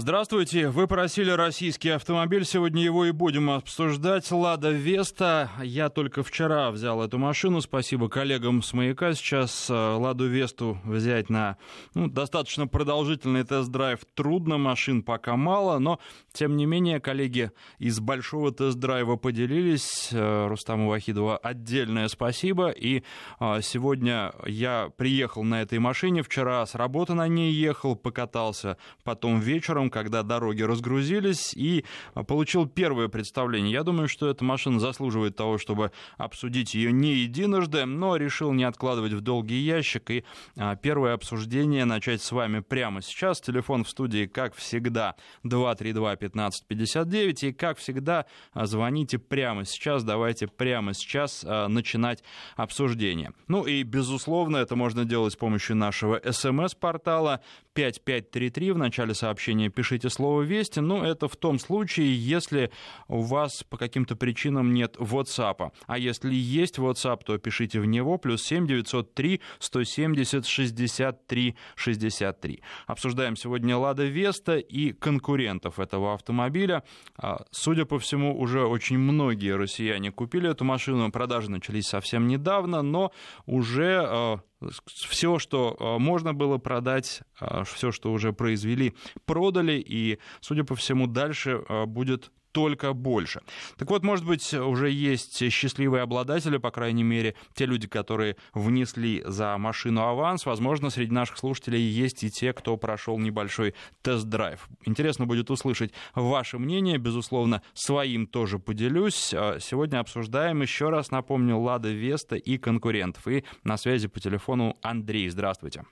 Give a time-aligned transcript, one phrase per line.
[0.00, 0.68] Здравствуйте.
[0.68, 2.44] Вы просили российский автомобиль.
[2.44, 4.30] Сегодня его и будем обсуждать.
[4.30, 5.50] Лада Веста.
[5.60, 7.60] Я только вчера взял эту машину.
[7.60, 9.12] Спасибо коллегам с «Маяка».
[9.14, 11.56] Сейчас э, Ладу Весту взять на
[11.94, 14.56] ну, достаточно продолжительный тест-драйв трудно.
[14.56, 15.80] Машин пока мало.
[15.80, 15.98] Но,
[16.32, 20.10] тем не менее, коллеги из большого тест-драйва поделились.
[20.12, 22.68] Э, Рустаму Вахидова отдельное спасибо.
[22.68, 23.02] И
[23.40, 26.22] э, сегодня я приехал на этой машине.
[26.22, 28.76] Вчера с работы на ней ехал, покатался.
[29.02, 31.84] Потом вечером когда дороги разгрузились, и
[32.26, 33.72] получил первое представление.
[33.72, 38.64] Я думаю, что эта машина заслуживает того, чтобы обсудить ее не единожды, но решил не
[38.64, 40.24] откладывать в долгий ящик и
[40.56, 43.40] а, первое обсуждение начать с вами прямо сейчас.
[43.40, 50.94] Телефон в студии, как всегда, 232-1559, и, как всегда, а, звоните прямо сейчас, давайте прямо
[50.94, 52.22] сейчас а, начинать
[52.56, 53.32] обсуждение.
[53.46, 57.42] Ну и, безусловно, это можно делать с помощью нашего смс-портала
[57.74, 60.80] 5533 в начале сообщения пишите слово «Вести».
[60.80, 62.72] Ну, это в том случае, если
[63.06, 65.70] у вас по каким-то причинам нет WhatsApp.
[65.86, 72.62] А если есть WhatsApp, то пишите в него плюс 7 903 170 63 63.
[72.88, 76.82] Обсуждаем сегодня «Лада Веста» и конкурентов этого автомобиля.
[77.16, 81.12] А, судя по всему, уже очень многие россияне купили эту машину.
[81.12, 83.12] Продажи начались совсем недавно, но
[83.46, 84.40] уже а,
[84.86, 90.74] все, что э, можно было продать, э, все, что уже произвели, продали, и, судя по
[90.74, 93.40] всему, дальше э, будет только больше.
[93.76, 99.22] Так вот, может быть, уже есть счастливые обладатели, по крайней мере, те люди, которые внесли
[99.24, 100.46] за машину аванс.
[100.46, 104.68] Возможно, среди наших слушателей есть и те, кто прошел небольшой тест-драйв.
[104.84, 106.98] Интересно будет услышать ваше мнение.
[106.98, 109.34] Безусловно, своим тоже поделюсь.
[109.34, 113.28] А сегодня обсуждаем, еще раз напомню, Лада Веста и конкурентов.
[113.28, 115.28] И на связи по телефону Андрей.
[115.28, 115.84] Здравствуйте.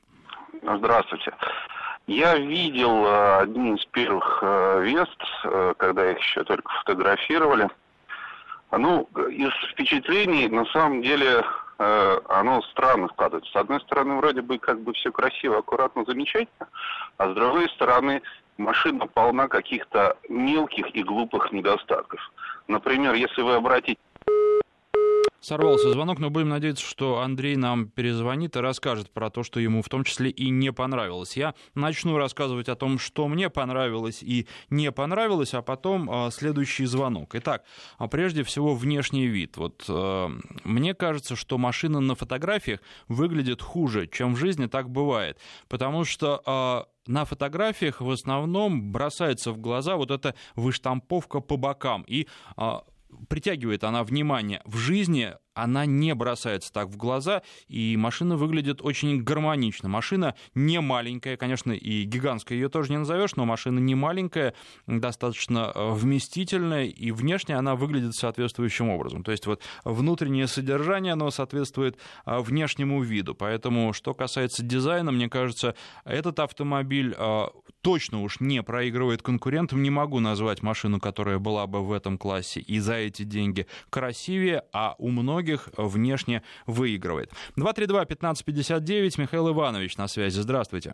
[0.62, 1.32] Здравствуйте.
[2.06, 7.68] Я видел э, один из первых э, Вест, э, когда их еще только фотографировали.
[8.70, 11.44] Ну, из впечатлений, на самом деле,
[11.78, 13.50] оно странно складывается.
[13.53, 16.69] С одной стороны, вроде бы как бы все красиво, аккуратно, замечательно,
[17.16, 18.22] а с другой стороны,
[18.58, 22.20] машина полна каких-то мелких и глупых недостатков.
[22.66, 24.00] Например, если вы обратите
[25.41, 29.82] Сорвался звонок, но будем надеяться, что Андрей нам перезвонит и расскажет про то, что ему
[29.82, 31.36] в том числе и не понравилось.
[31.36, 36.86] Я начну рассказывать о том, что мне понравилось и не понравилось, а потом э, следующий
[36.86, 37.34] звонок.
[37.34, 37.64] Итак,
[37.98, 39.56] а прежде всего внешний вид.
[39.56, 40.28] Вот э,
[40.64, 45.38] мне кажется, что машина на фотографиях выглядит хуже, чем в жизни так бывает,
[45.69, 52.04] потому что э, на фотографиях в основном бросается в глаза вот эта выштамповка по бокам.
[52.08, 52.26] И
[53.28, 54.62] притягивает она внимание.
[54.65, 59.89] В жизни она не бросается так в глаза, и машина выглядит очень гармонично.
[59.89, 64.55] Машина не маленькая, конечно, и гигантская ее тоже не назовешь, но машина не маленькая,
[64.87, 69.25] достаточно э, вместительная, и внешне она выглядит соответствующим образом.
[69.25, 71.97] То есть вот внутреннее содержание, оно соответствует
[72.27, 73.34] э, внешнему виду.
[73.34, 75.75] Поэтому, что касается дизайна, мне кажется,
[76.05, 77.47] этот автомобиль э,
[77.81, 79.83] точно уж не проигрывает конкурентам.
[79.83, 84.65] Не могу назвать машину, которая была бы в этом классе и за эти деньги красивее,
[84.73, 87.30] а у многих многих внешне выигрывает.
[87.56, 90.40] 232-1559, Михаил Иванович на связи.
[90.40, 90.92] Здравствуйте.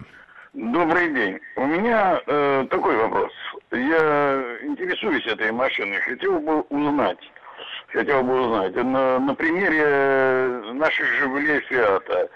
[0.52, 1.38] Добрый день.
[1.56, 3.32] У меня э, такой вопрос.
[3.70, 7.18] Я интересуюсь этой машиной, хотел бы узнать,
[7.88, 12.28] хотел бы узнать, на, на примере наших «Жигулей» «Фиата».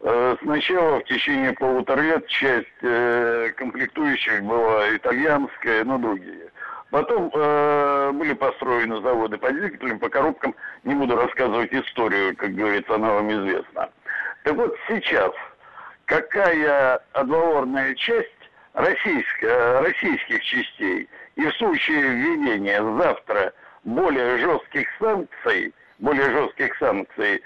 [0.00, 6.52] Э, сначала в течение полутора лет часть э, комплектующих была итальянская, но другие.
[6.94, 10.54] Потом э, были построены заводы по двигателям, по коробкам.
[10.84, 13.90] Не буду рассказывать историю, как говорится, она вам известна.
[14.44, 15.32] Так вот сейчас,
[16.04, 18.30] какая отговорная часть
[18.74, 23.52] российская, российских частей и в случае введения завтра
[23.82, 27.42] более жестких санкций, более жестких санкций,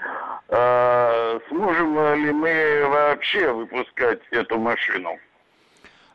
[0.49, 5.19] э, сможем ли мы вообще выпускать эту машину?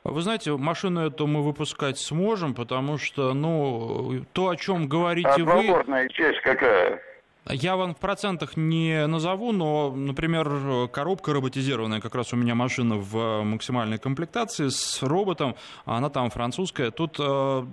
[0.04, 5.38] Вы знаете, машину эту мы выпускать сможем, потому что, ну, то, о чем говорите а
[5.38, 6.10] вы...
[6.10, 7.02] часть какая?
[7.46, 12.96] Я вам в процентах не назову, но, например, коробка роботизированная, как раз у меня машина
[12.96, 15.56] в максимальной комплектации с роботом,
[15.86, 16.92] она там французская.
[16.92, 17.66] Тут э,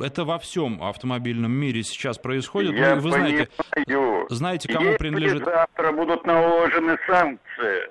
[0.00, 2.72] это во всем автомобильном мире сейчас происходит.
[2.72, 3.48] Я вы, вы знаете,
[4.28, 5.44] знаете, кому Если принадлежит...
[5.44, 7.90] завтра будут наложены санкции,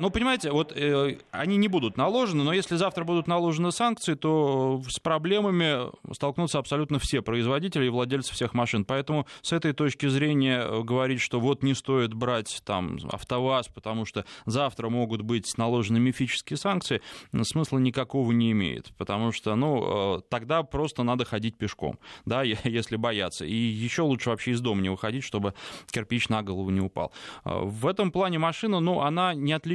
[0.00, 4.82] ну, понимаете, вот э, они не будут наложены, но если завтра будут наложены санкции, то
[4.88, 8.86] с проблемами столкнутся абсолютно все производители и владельцы всех машин.
[8.86, 14.06] Поэтому с этой точки зрения э, говорить, что вот не стоит брать там АвтоВАЗ, потому
[14.06, 17.02] что завтра могут быть наложены мифические санкции,
[17.42, 18.94] смысла никакого не имеет.
[18.96, 23.44] Потому что, ну, э, тогда просто надо ходить пешком, да, если бояться.
[23.44, 25.52] И еще лучше вообще из дома не выходить, чтобы
[25.90, 27.12] кирпич на голову не упал.
[27.44, 29.65] В этом плане машина, ну, она не отличается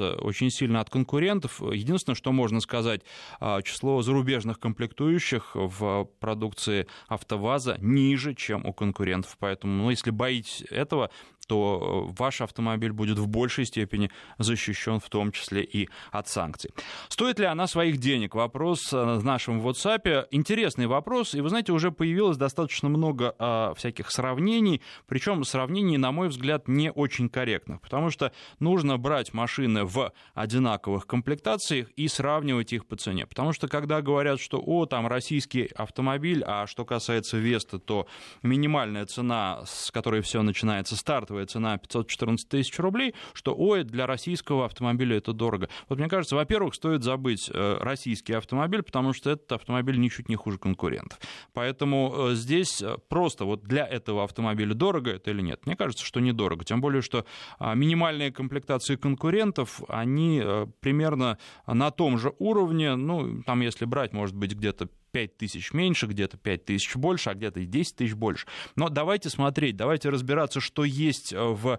[0.00, 1.60] очень сильно от конкурентов.
[1.60, 3.02] Единственное, что можно сказать,
[3.40, 9.36] а, число зарубежных комплектующих в продукции АвтоВАЗа ниже, чем у конкурентов.
[9.38, 11.10] Поэтому, ну, если боитесь этого,
[11.46, 16.70] то э, ваш автомобиль будет в большей степени защищен, в том числе и от санкций.
[17.08, 18.34] Стоит ли она своих денег?
[18.34, 20.26] Вопрос э, в нашем WhatsApp.
[20.30, 26.12] Интересный вопрос, и вы знаете, уже появилось достаточно много а, всяких сравнений, причем сравнений, на
[26.12, 32.72] мой взгляд, не очень корректных, потому что нужно брать машины в одинаковых комплектациях и сравнивать
[32.72, 33.26] их по цене.
[33.26, 38.06] Потому что когда говорят, что, о, там российский автомобиль, а что касается Веста, то
[38.42, 44.06] минимальная цена, с которой все начинается, старт стартовая цена 514 тысяч рублей, что, ой, для
[44.06, 45.68] российского автомобиля это дорого.
[45.88, 50.36] Вот мне кажется, во-первых, стоит забыть э, российский автомобиль, потому что этот автомобиль ничуть не
[50.36, 51.18] хуже конкурентов.
[51.52, 55.66] Поэтому э, здесь э, просто вот для этого автомобиля дорого это или нет?
[55.66, 56.64] Мне кажется, что недорого.
[56.64, 57.24] Тем более, что
[57.58, 60.42] а, минимальные комплектации конкурентов, они
[60.80, 66.06] примерно на том же уровне, ну, там, если брать, может быть, где-то 5 тысяч меньше,
[66.06, 68.46] где-то 5 тысяч больше, а где-то и 10 тысяч больше.
[68.74, 71.78] Но давайте смотреть, давайте разбираться, что есть э, в,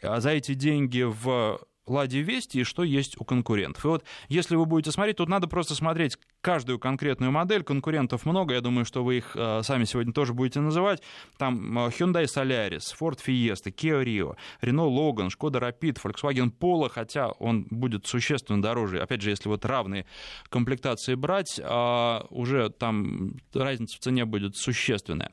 [0.00, 3.84] э, за эти деньги в Ладе Вести и что есть у конкурентов.
[3.84, 7.62] И вот если вы будете смотреть, тут надо просто смотреть каждую конкретную модель.
[7.62, 11.02] Конкурентов много, я думаю, что вы их э, сами сегодня тоже будете называть.
[11.38, 17.28] Там э, Hyundai Solaris, Ford Fiesta, Kia Rio, Renault Logan, Skoda Rapid, Volkswagen Polo, хотя
[17.28, 19.00] он будет существенно дороже.
[19.00, 20.06] Опять же, если вот равные
[20.48, 25.32] комплектации брать, э, уже там разница в цене будет существенная.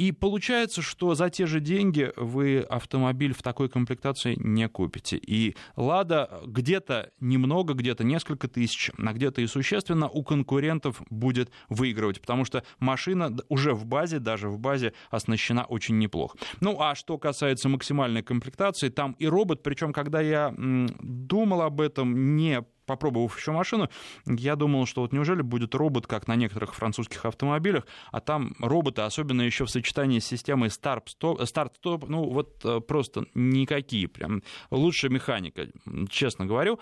[0.00, 5.18] И получается, что за те же деньги вы автомобиль в такой комплектации не купите.
[5.18, 12.22] И «Лада» где-то немного, где-то несколько тысяч, а где-то и существенно у конкурентов будет выигрывать,
[12.22, 16.38] потому что машина уже в базе, даже в базе оснащена очень неплохо.
[16.62, 22.36] Ну, а что касается максимальной комплектации, там и робот, причем когда я думал об этом,
[22.36, 23.88] не попробовав еще машину,
[24.26, 29.02] я думал, что вот неужели будет робот, как на некоторых французских автомобилях, а там роботы,
[29.02, 34.42] особенно еще в сочетании с системой старт-стоп, ну вот э, просто никакие, прям
[34.72, 35.68] лучшая механика,
[36.08, 36.80] честно говорю,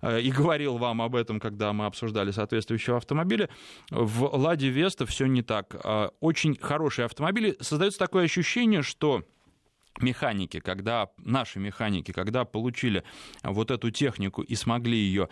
[0.00, 3.50] э, и говорил вам об этом, когда мы обсуждали соответствующие автомобили.
[3.90, 5.76] В Ладе Веста все не так.
[5.84, 7.54] Э, очень хорошие автомобили.
[7.60, 9.24] Создается такое ощущение, что
[9.98, 13.02] механики, когда наши механики, когда получили
[13.42, 15.28] вот эту технику и смогли ее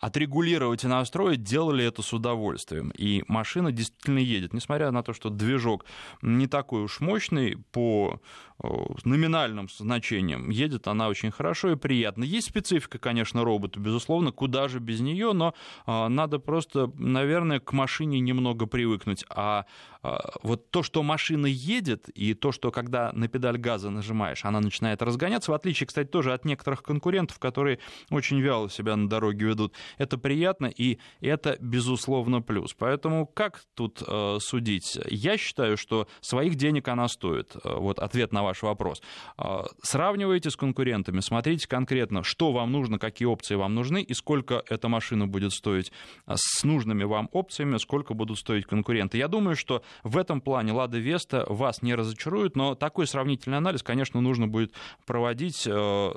[0.00, 2.90] отрегулировать и настроить, делали это с удовольствием.
[2.96, 5.84] И машина действительно едет, несмотря на то, что движок
[6.22, 8.20] не такой уж мощный по
[8.62, 8.68] э,
[9.04, 12.24] номинальным значениям, едет она очень хорошо и приятно.
[12.24, 15.54] Есть специфика, конечно, робота, безусловно, куда же без нее, но
[15.86, 19.24] э, надо просто, наверное, к машине немного привыкнуть.
[19.30, 19.66] А
[20.02, 24.60] э, вот то, что машина едет, и то, что когда на педаль газа нажимаешь, она
[24.60, 27.78] начинает разгоняться, в отличие, кстати, тоже от некоторых конкурентов, которые
[28.10, 32.74] очень вяло себя на дороге ведут, это приятно, и это, безусловно, плюс.
[32.74, 34.02] Поэтому как тут
[34.40, 34.98] судить?
[35.08, 37.56] Я считаю, что своих денег она стоит.
[37.64, 39.02] Вот ответ на ваш вопрос.
[39.38, 44.62] Э, сравнивайте с конкурентами, смотрите конкретно, что вам нужно, какие опции вам нужны, и сколько
[44.68, 45.92] эта машина будет стоить
[46.26, 49.18] э, с нужными вам опциями, сколько будут стоить конкуренты.
[49.18, 53.82] Я думаю, что в этом плане Лада Веста вас не разочарует, но такой сравнительный анализ,
[53.82, 54.72] конечно, нужно будет
[55.06, 56.12] проводить э,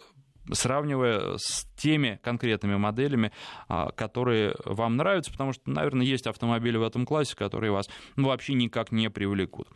[0.52, 3.32] сравнивая с теми конкретными моделями,
[3.68, 8.28] а, которые вам нравятся, потому что, наверное, есть автомобили в этом классе, которые вас ну,
[8.28, 9.68] вообще никак не привлекут.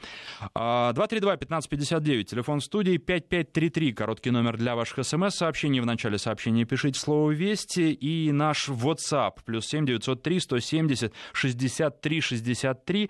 [0.56, 5.80] 232-1559, телефон студии, 5533, короткий номер для ваших смс-сообщений.
[5.80, 13.10] В начале сообщения пишите слово «Вести» и наш WhatsApp, плюс 7 903 170 63 63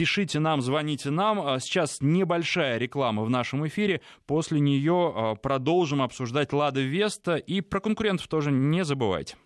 [0.00, 1.46] Пишите нам, звоните нам.
[1.46, 4.00] А сейчас небольшая реклама в нашем эфире.
[4.26, 7.36] После нее а, продолжим обсуждать Лада Веста.
[7.36, 9.36] И про конкурентов тоже не забывайте.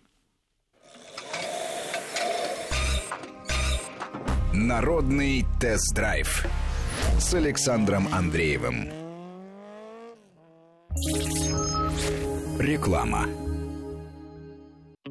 [4.53, 6.45] Народный тест-драйв
[7.19, 8.87] с Александром Андреевым.
[12.59, 13.44] Реклама.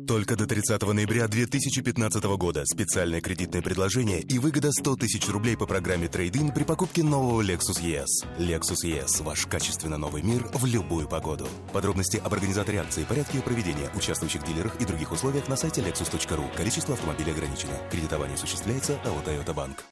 [0.06, 5.64] Только до 30 ноября 2015 года специальное кредитное предложение и выгода 100 тысяч рублей по
[5.66, 8.04] программе трейдин при покупке нового Lexus ES.
[8.38, 11.48] Lexus ES– ваш качественно новый мир в любую погоду.
[11.72, 16.54] Подробности об организаторе акции, порядке проведения, участвующих дилерах и других условиях на сайте lexus.ru.
[16.54, 17.72] Количество автомобилей ограничено.
[17.90, 19.84] Кредитование осуществляется АО «Тойота Банк».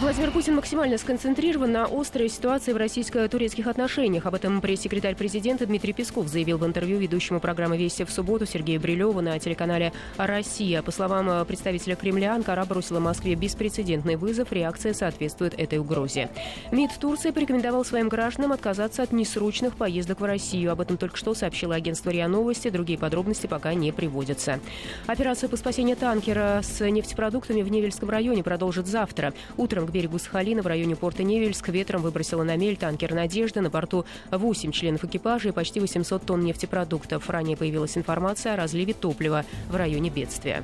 [0.00, 4.24] Владимир Путин максимально сконцентрирован на острой ситуации в российско-турецких отношениях.
[4.24, 8.80] Об этом пресс-секретарь президента Дмитрий Песков заявил в интервью ведущему программы «Вести в субботу» Сергею
[8.80, 10.80] Брилеву на телеканале «Россия».
[10.80, 14.50] По словам представителя Кремля, Анкара бросила Москве беспрецедентный вызов.
[14.50, 16.30] Реакция соответствует этой угрозе.
[16.72, 20.72] МИД Турции порекомендовал своим гражданам отказаться от несрочных поездок в Россию.
[20.72, 22.70] Об этом только что сообщило агентство РИА Новости.
[22.70, 24.58] Другие подробности пока не приводятся.
[25.06, 29.34] Операция по спасению танкера с нефтепродуктами в Невельском районе продолжит завтра.
[29.56, 33.60] Утром к берегу Сахалина в районе порта Невельск ветром выбросила на мель танкер «Надежда».
[33.60, 37.28] На борту 8 членов экипажа и почти 800 тонн нефтепродуктов.
[37.30, 40.62] Ранее появилась информация о разливе топлива в районе бедствия.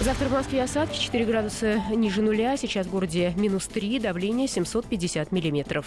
[0.00, 2.56] Завтра в Москве осадки 4 градуса ниже нуля.
[2.56, 5.86] Сейчас в городе минус 3, давление 750 миллиметров.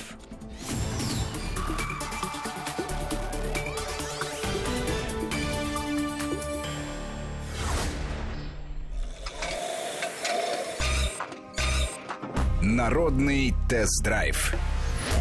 [12.76, 14.54] Народный тест-драйв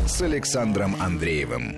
[0.05, 1.76] с Александром Андреевым.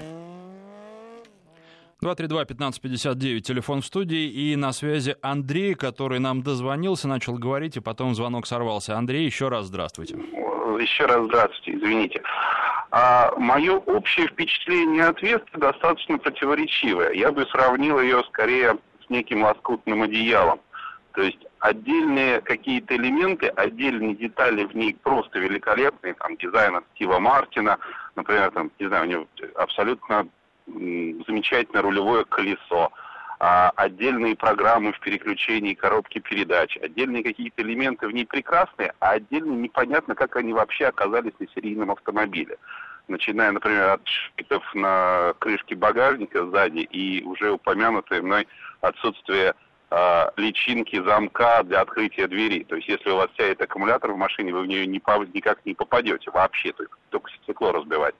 [2.02, 8.14] 232-1559, телефон в студии, и на связи Андрей, который нам дозвонился, начал говорить, и потом
[8.14, 8.96] звонок сорвался.
[8.96, 10.16] Андрей, еще раз здравствуйте.
[10.16, 12.22] Еще раз здравствуйте, извините.
[12.90, 17.12] А мое общее впечатление от Веста достаточно противоречивое.
[17.12, 20.60] Я бы сравнил ее скорее с неким лоскутным одеялом.
[21.12, 27.18] То есть отдельные какие-то элементы, отдельные детали в ней просто великолепные, там дизайн от Стива
[27.18, 27.78] Мартина,
[28.16, 30.28] например, там, не знаю, у него абсолютно
[30.66, 32.90] замечательное рулевое колесо,
[33.40, 39.52] а отдельные программы в переключении коробки передач, отдельные какие-то элементы в ней прекрасные, а отдельно
[39.52, 42.56] непонятно, как они вообще оказались на серийном автомобиле.
[43.06, 48.46] Начиная, например, от шпитов на крышке багажника сзади и уже упомянутое мной
[48.80, 49.54] отсутствие
[49.90, 52.64] э, личинки замка для открытия двери.
[52.64, 55.00] То есть если у вас сядет аккумулятор в машине, вы в нее не,
[55.34, 56.72] никак не попадете вообще,
[57.10, 58.14] только, стекло разбивать.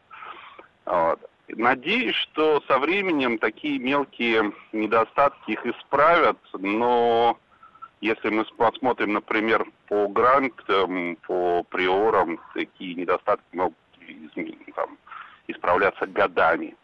[0.85, 1.21] Вот.
[1.49, 7.39] Надеюсь, что со временем такие мелкие недостатки их исправят, но
[8.01, 13.77] если мы посмотрим, например, по грантам, по приорам, такие недостатки могут
[14.75, 14.99] там,
[15.49, 16.77] исправляться годами.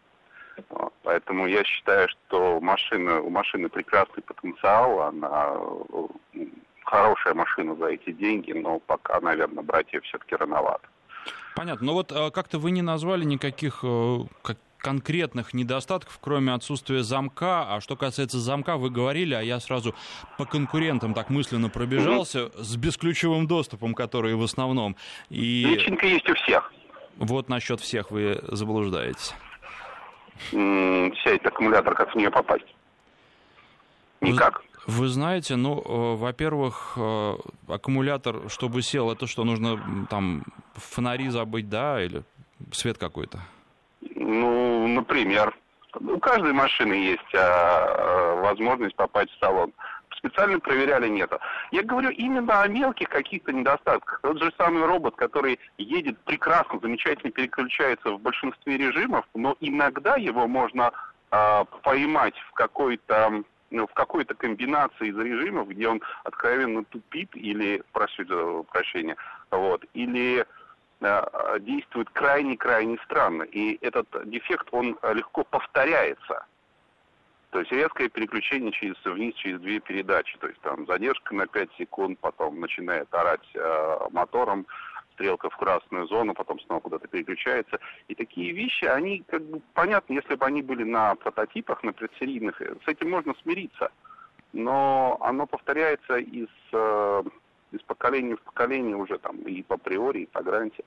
[1.02, 5.52] Поэтому я считаю, что машина, у машины прекрасный потенциал, она
[6.84, 10.86] хорошая машина за эти деньги, но пока, наверное, брать ее все-таки рановато.
[11.56, 11.86] Понятно.
[11.86, 17.64] Но вот а, как-то вы не назвали никаких э, как конкретных недостатков, кроме отсутствия замка.
[17.74, 19.94] А что касается замка, вы говорили, а я сразу
[20.36, 24.96] по конкурентам так мысленно пробежался, с бесключевым доступом, который в основном.
[25.30, 25.64] И...
[25.64, 26.70] Личинка есть у всех.
[27.16, 29.34] Вот насчет всех вы заблуждаетесь
[30.50, 32.66] сядет аккумулятор, как в нее попасть?
[34.20, 34.62] Никак.
[34.86, 37.34] Вы, знаете, ну, э, во-первых, э,
[37.68, 42.22] аккумулятор, чтобы сел, это что, нужно там фонари забыть, да, или
[42.72, 43.40] свет какой-то?
[44.14, 45.56] Ну, например.
[46.00, 49.72] У каждой машины есть а, возможность попасть в салон
[50.24, 51.38] специально проверяли, нету.
[51.70, 54.20] Я говорю именно о мелких каких-то недостатках.
[54.22, 60.46] Тот же самый робот, который едет прекрасно, замечательно переключается в большинстве режимов, но иногда его
[60.46, 60.92] можно
[61.30, 67.82] э, поймать в какой-то ну, в какой-то комбинации из режимов, где он откровенно тупит или,
[67.92, 69.16] прошу прощения,
[69.50, 70.46] вот, или
[71.00, 73.42] э, действует крайне-крайне странно.
[73.42, 76.44] И этот дефект, он легко повторяется.
[77.54, 80.36] То есть резкое переключение через, вниз через две передачи.
[80.38, 84.66] То есть там задержка на 5 секунд, потом начинает орать э, мотором,
[85.12, 87.78] стрелка в красную зону, потом снова куда-то переключается.
[88.08, 92.60] И такие вещи, они как бы понятны, если бы они были на прототипах, на предсерийных,
[92.60, 93.92] с этим можно смириться.
[94.52, 97.22] но оно повторяется из, э,
[97.70, 100.84] из поколения в поколение уже там и по приори, и по гарантии.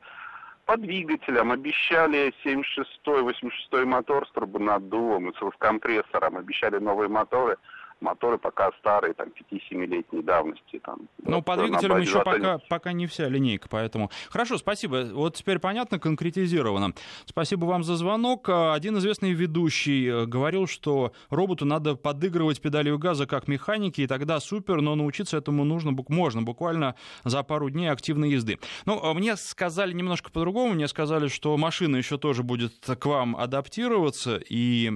[0.68, 1.52] По двигателям.
[1.52, 7.58] Обещали 76-й, 86-й мотор с турбонаддувом и с компрессором, обещали новые моторы–
[8.02, 10.80] моторы пока старые, там, 5-7-летней давности.
[10.84, 14.12] Там, ну, по двигателям еще пока, пока не вся линейка, поэтому...
[14.30, 15.10] Хорошо, спасибо.
[15.14, 16.94] Вот теперь понятно, конкретизировано.
[17.26, 18.50] Спасибо вам за звонок.
[18.50, 24.40] Один известный ведущий э, говорил, что роботу надо подыгрывать педалью газа как механики, и тогда
[24.40, 28.60] супер, но научиться этому нужно, можно, буквально за пару дней активной езды.
[28.86, 33.36] Ну, а мне сказали немножко по-другому, мне сказали, что машина еще тоже будет к вам
[33.36, 34.92] адаптироваться, и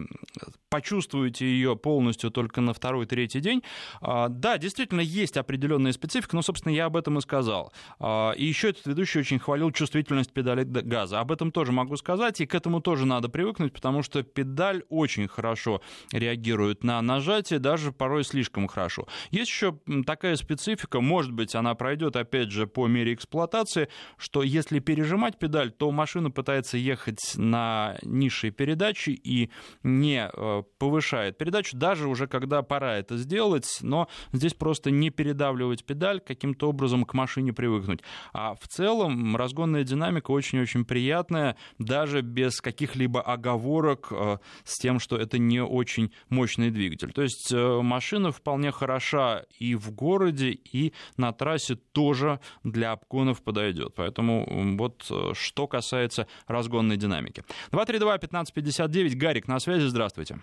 [0.70, 3.64] почувствуете ее полностью только на второй, третий день.
[4.02, 7.72] А, да, действительно, есть определенная специфика, но, собственно, я об этом и сказал.
[8.00, 11.22] А, и еще этот ведущий очень хвалил чувствительность педали газа.
[11.22, 15.30] Об этом тоже могу сказать, и к этому тоже надо привыкнуть, потому что педаль очень
[15.30, 15.82] хорошо
[16.12, 19.08] реагирует на нажатие, даже порой слишком хорошо.
[19.30, 24.80] Есть еще такая специфика, может быть, она пройдет, опять же, по мере эксплуатации, что если
[24.80, 29.50] пережимать педаль, то машина пытается ехать на низшие передачи и
[29.82, 35.84] не э, повышает передачу, даже уже когда пора это сделать, но здесь просто не передавливать
[35.84, 38.02] педаль, каким-то образом к машине привыкнуть.
[38.34, 45.16] А в целом разгонная динамика очень-очень приятная, даже без каких-либо оговорок э, с тем, что
[45.16, 47.12] это не очень мощный двигатель.
[47.12, 53.44] То есть э, машина вполне хороша и в городе, и на трассе тоже для обгонов
[53.44, 53.94] подойдет.
[53.96, 57.44] Поэтому вот э, что касается разгонной динамики.
[57.72, 60.40] 232-1559, Гарик на связи, здравствуйте.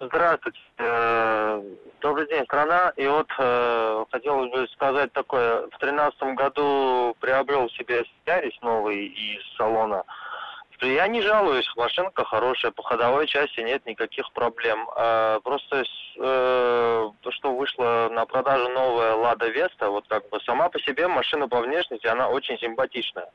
[0.00, 0.58] Здравствуйте.
[0.78, 1.62] Э,
[2.00, 2.92] добрый день, страна.
[2.96, 5.68] И вот э, хотелось бы сказать такое.
[5.68, 10.02] В тринадцатом году приобрел себе Ярис новый из салона.
[10.80, 14.88] Я не жалуюсь, машинка хорошая, по ходовой части нет никаких проблем.
[14.96, 15.84] А просто
[16.18, 21.06] э, то, что вышло на продажу новая Лада Веста, вот как бы сама по себе
[21.06, 23.30] машина по внешности, она очень симпатичная.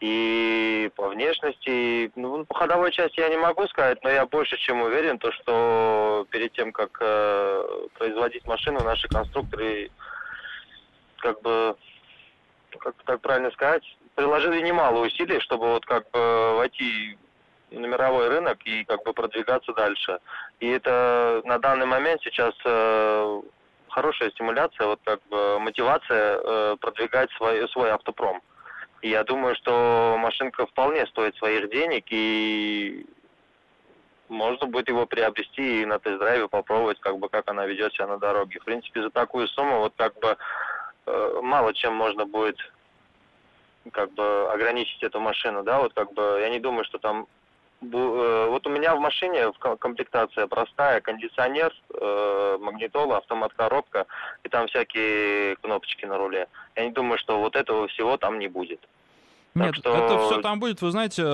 [0.00, 4.82] И по внешности, ну, по ходовой части я не могу сказать, но я больше чем
[4.82, 9.90] уверен, то, что перед тем, как э, производить машину, наши конструкторы
[11.18, 11.76] как бы,
[12.78, 13.82] как, как правильно сказать,
[14.14, 17.16] приложили немало усилий, чтобы вот как бы войти
[17.70, 20.18] на мировой рынок и как бы продвигаться дальше.
[20.60, 23.40] И это на данный момент сейчас э,
[23.88, 28.42] хорошая стимуляция, вот как бы мотивация э, продвигать свой, свой автопром.
[29.02, 33.06] Я думаю, что машинка вполне стоит своих денег, и
[34.28, 38.18] можно будет его приобрести и на тест-драйве попробовать, как бы, как она ведет себя на
[38.18, 38.58] дороге.
[38.60, 40.36] В принципе, за такую сумму вот как бы
[41.06, 42.58] э, мало чем можно будет
[43.92, 47.28] как бы ограничить эту машину, да, вот как бы я не думаю, что там
[47.80, 54.06] вот у меня в машине комплектация простая, кондиционер, э, магнитола, автомат-коробка
[54.44, 56.48] и там всякие кнопочки на руле.
[56.74, 58.80] Я не думаю, что вот этого всего там не будет.
[59.56, 59.96] Нет, что...
[59.96, 61.24] это все там будет, вы знаете,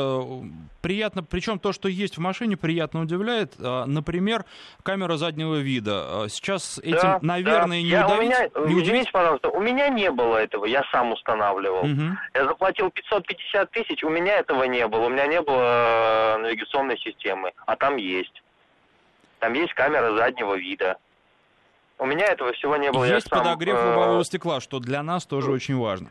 [0.80, 3.54] приятно, причем то, что есть в машине, приятно удивляет.
[3.58, 4.44] А, например,
[4.82, 6.24] камера заднего вида.
[6.24, 7.82] А, сейчас этим, да, наверное, да.
[7.82, 8.28] не я, удавить.
[8.28, 11.84] Меня, не извините, пожалуйста, у меня не было этого, я сам устанавливал.
[11.84, 12.16] Угу.
[12.34, 16.98] Я заплатил 550 тысяч, у меня этого не было, у меня не было э, навигационной
[16.98, 18.42] системы, а там есть.
[19.40, 20.96] Там есть камера заднего вида.
[21.98, 23.04] У меня этого всего не было.
[23.04, 23.84] Есть сам, подогрев э...
[23.84, 26.08] лобового стекла, что для нас тоже очень важно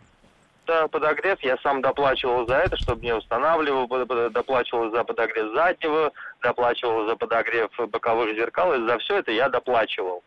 [0.65, 3.87] подогрев, я сам доплачивал за это, чтобы не устанавливал,
[4.29, 10.23] доплачивал за подогрев заднего, доплачивал за подогрев боковых зеркал, и за все это я доплачивал.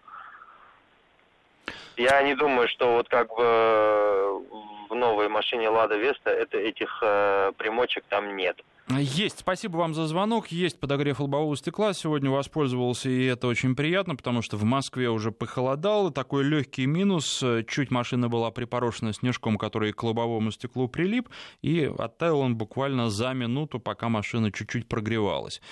[1.96, 4.42] Я не думаю, что вот как бы
[4.90, 8.60] в новой машине Лада Веста это, этих э, примочек там нет.
[8.90, 9.38] Есть.
[9.38, 10.48] Спасибо вам за звонок.
[10.48, 11.94] Есть подогрев лобового стекла.
[11.94, 16.10] Сегодня воспользовался, и это очень приятно, потому что в Москве уже похолодало.
[16.10, 17.42] Такой легкий минус.
[17.66, 21.30] Чуть машина была припорошена снежком, который к лобовому стеклу прилип,
[21.62, 25.62] и оттаял он буквально за минуту, пока машина чуть-чуть прогревалась.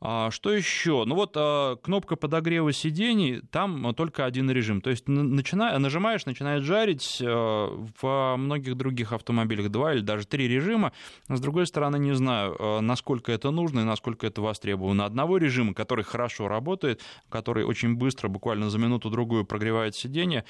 [0.00, 1.04] А, что еще?
[1.04, 4.80] Ну вот а, кнопка подогрева сидений, там только один режим.
[4.80, 5.78] То есть начина...
[5.78, 7.20] нажимаешь, начинает жарить.
[7.22, 10.92] А, в многих других автомобилях два или даже три режима.
[11.28, 15.04] С другой стороны, не знаю насколько это нужно и насколько это востребовано.
[15.04, 20.44] Одного режима, который хорошо работает, который очень быстро, буквально за минуту-другую прогревает сиденье,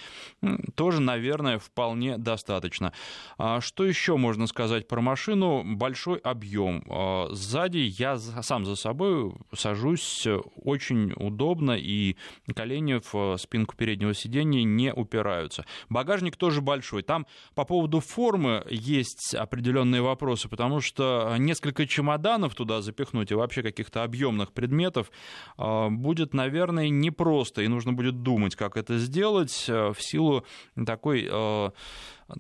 [0.75, 2.93] тоже, наверное, вполне достаточно.
[3.39, 5.63] А что еще можно сказать про машину?
[5.65, 6.85] Большой объем.
[6.89, 12.17] А, сзади я сам за собой сажусь очень удобно, и
[12.55, 15.65] колени в спинку переднего сиденья не упираются.
[15.89, 17.03] Багажник тоже большой.
[17.03, 23.35] Там по поводу формы есть определенные вопросы, потому что несколько человек чемоданов туда запихнуть и
[23.35, 25.11] вообще каких-то объемных предметов
[25.57, 30.45] будет, наверное, непросто, и нужно будет думать, как это сделать в силу
[30.85, 31.31] такой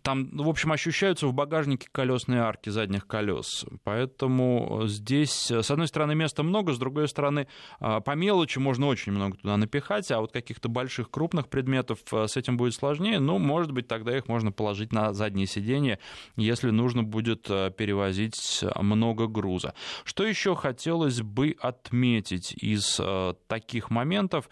[0.02, 3.64] там, в общем, ощущаются в багажнике колесные арки задних колес.
[3.84, 7.46] Поэтому здесь, с одной стороны, места много, с другой стороны,
[7.80, 12.26] а, по мелочи можно очень много туда напихать, а вот каких-то больших, крупных предметов а,
[12.26, 13.18] с этим будет сложнее.
[13.18, 15.98] Ну, может быть, тогда их можно положить на заднее сиденье,
[16.36, 19.74] если нужно будет перевозить много груза.
[20.04, 23.00] Что еще хотелось бы отметить из
[23.46, 24.48] таких моментов?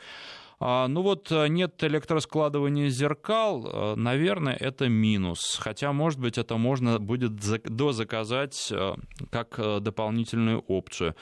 [0.62, 5.58] А, ну вот э, нет электроскладывания зеркал, э, наверное, это минус.
[5.58, 8.94] Хотя, может быть, это можно будет дозаказать э,
[9.30, 11.14] как дополнительную опцию.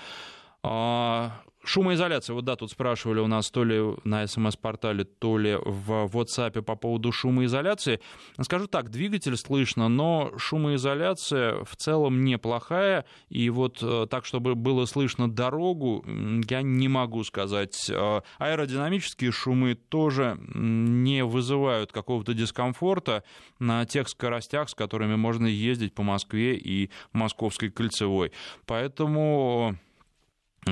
[1.68, 2.32] Шумоизоляция.
[2.32, 6.76] Вот да, тут спрашивали у нас то ли на СМС-портале, то ли в WhatsApp по
[6.76, 8.00] поводу шумоизоляции.
[8.40, 13.04] Скажу так, двигатель слышно, но шумоизоляция в целом неплохая.
[13.28, 16.02] И вот э, так, чтобы было слышно дорогу,
[16.48, 17.90] я не могу сказать.
[17.90, 23.24] Э, аэродинамические шумы тоже не вызывают какого-то дискомфорта
[23.58, 28.32] на тех скоростях, с которыми можно ездить по Москве и Московской кольцевой.
[28.64, 29.76] Поэтому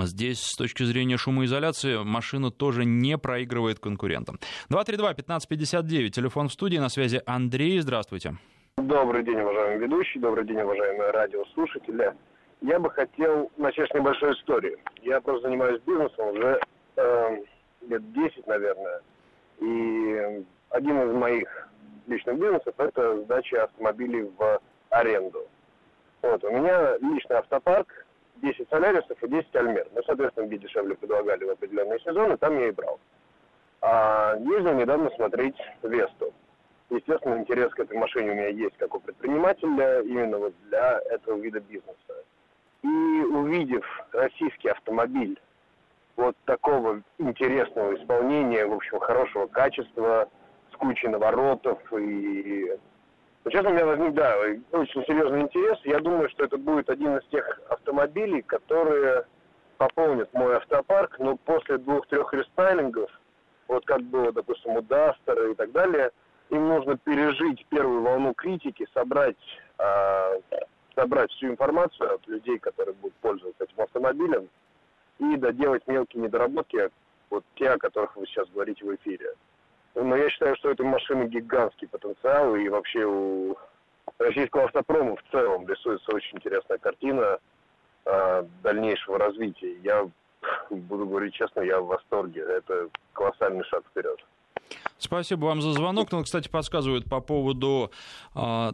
[0.05, 4.39] Здесь с точки зрения шумоизоляции машина тоже не проигрывает конкурентам.
[4.71, 8.37] 232-1559, телефон в студии, на связи Андрей, здравствуйте.
[8.77, 12.13] Добрый день, уважаемый ведущий, добрый день, уважаемые радиослушатели.
[12.61, 14.77] Я бы хотел начать с небольшой истории.
[15.03, 16.61] Я просто занимаюсь бизнесом уже
[16.97, 17.37] э,
[17.89, 19.01] лет 10, наверное.
[19.61, 21.69] И один из моих
[22.07, 25.47] личных бизнесов– это сдача автомобилей в аренду.
[26.23, 28.06] Вот, у меня личный автопарк,
[28.43, 29.87] 10 солярисов и 10 альмер.
[29.95, 32.99] Ну, соответственно, где дешевле предлагали в определенные сезоны, там я и брал.
[33.81, 36.33] А ездил недавно смотреть Весту.
[36.91, 41.39] Естественно, интерес к этой машине у меня есть как у предпринимателя, именно вот для этого
[41.39, 42.25] вида бизнеса.
[42.83, 45.39] И увидев российский автомобиль
[46.17, 50.29] вот такого интересного исполнения, в общем, хорошего качества,
[50.73, 52.77] с кучей наворотов и
[53.49, 54.37] Сейчас у меня возник, да,
[54.73, 55.79] очень серьезный интерес.
[55.85, 59.25] Я думаю, что это будет один из тех автомобилей, которые
[59.79, 63.09] пополнят мой автопарк, но после двух-трех рестайлингов,
[63.69, 66.11] вот как было, допустим, у Дастера и так далее,
[66.51, 69.37] им нужно пережить первую волну критики, собрать,
[69.79, 70.41] э,
[70.97, 74.49] собрать всю информацию от людей, которые будут пользоваться этим автомобилем,
[75.21, 76.91] и доделать мелкие недоработки,
[77.31, 79.35] вот те, о которых вы сейчас говорите в эфире.
[80.27, 83.57] Я считаю, что этой машины гигантский потенциал, и вообще у
[84.19, 87.39] российского автопрома в целом рисуется очень интересная картина
[88.07, 89.77] э, дальнейшего развития.
[89.85, 90.11] Я
[90.71, 92.41] буду говорить честно, я в восторге.
[92.41, 94.19] Это колоссальный шаг вперед.
[94.99, 96.11] Спасибо вам за звонок.
[96.11, 97.93] Ну, кстати, подсказывают по поводу
[98.35, 98.73] э,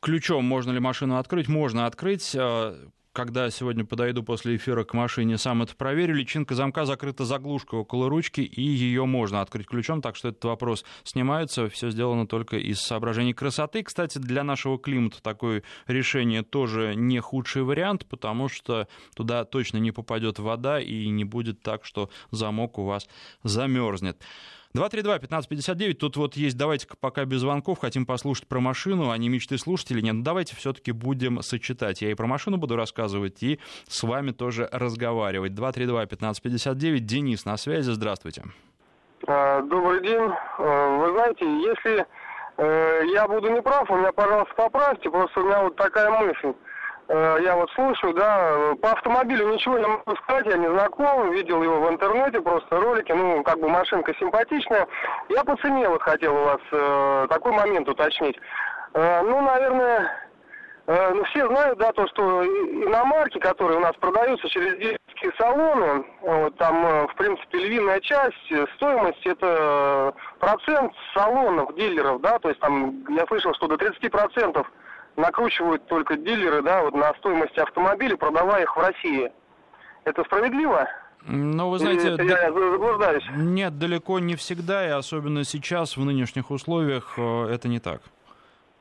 [0.00, 1.46] ключом, можно ли машину открыть.
[1.46, 2.34] Можно открыть.
[2.34, 2.74] Э,
[3.16, 6.14] когда сегодня подойду после эфира к машине, сам это проверю.
[6.14, 10.84] Личинка замка закрыта заглушкой около ручки, и ее можно открыть ключом, так что этот вопрос
[11.02, 11.70] снимается.
[11.70, 13.82] Все сделано только из соображений красоты.
[13.82, 19.92] Кстати, для нашего климата такое решение тоже не худший вариант, потому что туда точно не
[19.92, 23.08] попадет вода и не будет так, что замок у вас
[23.42, 24.22] замерзнет.
[24.76, 29.58] 232-1559, тут вот есть, давайте пока без звонков, хотим послушать про машину, а не мечты
[29.58, 30.02] слушателей.
[30.02, 32.02] Нет, ну давайте все-таки будем сочетать.
[32.02, 33.58] Я и про машину буду рассказывать, и
[33.88, 35.52] с вами тоже разговаривать.
[35.52, 38.44] 232-1559, Денис на связи, здравствуйте.
[39.26, 40.30] А, добрый день.
[40.58, 42.06] А, вы знаете, если
[42.58, 46.52] э, я буду неправ, у меня, пожалуйста, поправьте, просто у меня вот такая мысль.
[47.08, 51.62] Э, я вот слушаю, да, по автомобилю ничего не могу сказать, я не знаком, видел
[51.62, 54.86] его в интернете, просто ролики, ну, как бы машинка симпатичная.
[55.28, 58.36] Я по цене вот хотел у вас э, такой момент уточнить.
[58.94, 60.10] Э, ну, наверное,
[60.88, 66.04] э, ну, все знают, да, то, что иномарки, которые у нас продаются через дилерские салоны,
[66.22, 72.60] вот, там, э, в принципе, львиная часть, стоимость это процент салонов, дилеров, да, то есть
[72.60, 74.66] там, я слышал, что до 30 процентов
[75.16, 79.32] накручивают только дилеры, да, вот на стоимость автомобиля, продавая их в России.
[80.04, 80.88] Это справедливо?
[81.28, 83.24] Ну, вы знаете, Или я заблуждаюсь?
[83.34, 88.00] Нет, далеко не всегда, и особенно сейчас, в нынешних условиях, э, это не так.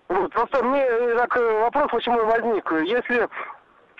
[0.08, 2.72] Вот, просто мне так э, вопрос почему возник.
[2.72, 3.28] Если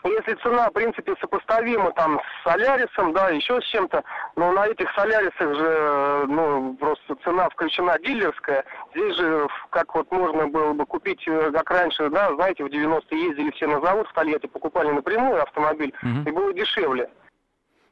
[0.10, 4.04] если цена, в принципе, сопоставима там с Солярисом, да, еще с чем-то,
[4.36, 8.64] но на этих Солярисах же, ну, просто цена включена дилерская.
[8.94, 13.28] Здесь же, как вот можно было бы купить, э, как раньше, да, знаете, в 90-е
[13.28, 16.30] ездили все на завод в Тольятти, покупали напрямую автомобиль, угу.
[16.30, 17.10] и было дешевле.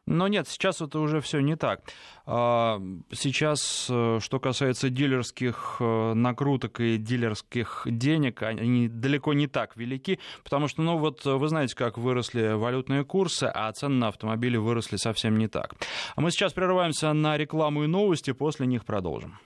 [0.06, 1.82] Но нет, сейчас это уже все не так.
[2.26, 9.78] А, сейчас, э, что касается дилерских э, накруток и дилерских денег, они далеко не так
[9.78, 14.58] велики, потому что, ну вот, вы знаете, как выросли валютные курсы, а цены на автомобили
[14.58, 15.76] выросли совсем не так.
[16.16, 19.40] А мы сейчас прерываемся на рекламу и новости, после них продолжим.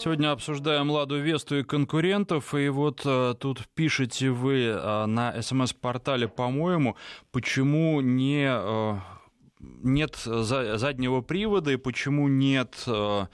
[0.00, 6.28] Сегодня обсуждаем «Ладу Весту» и конкурентов, и вот а, тут пишете вы а, на СМС-портале,
[6.28, 6.96] по-моему,
[7.32, 9.00] почему не а,
[9.60, 13.26] нет заднего привода и почему нет э,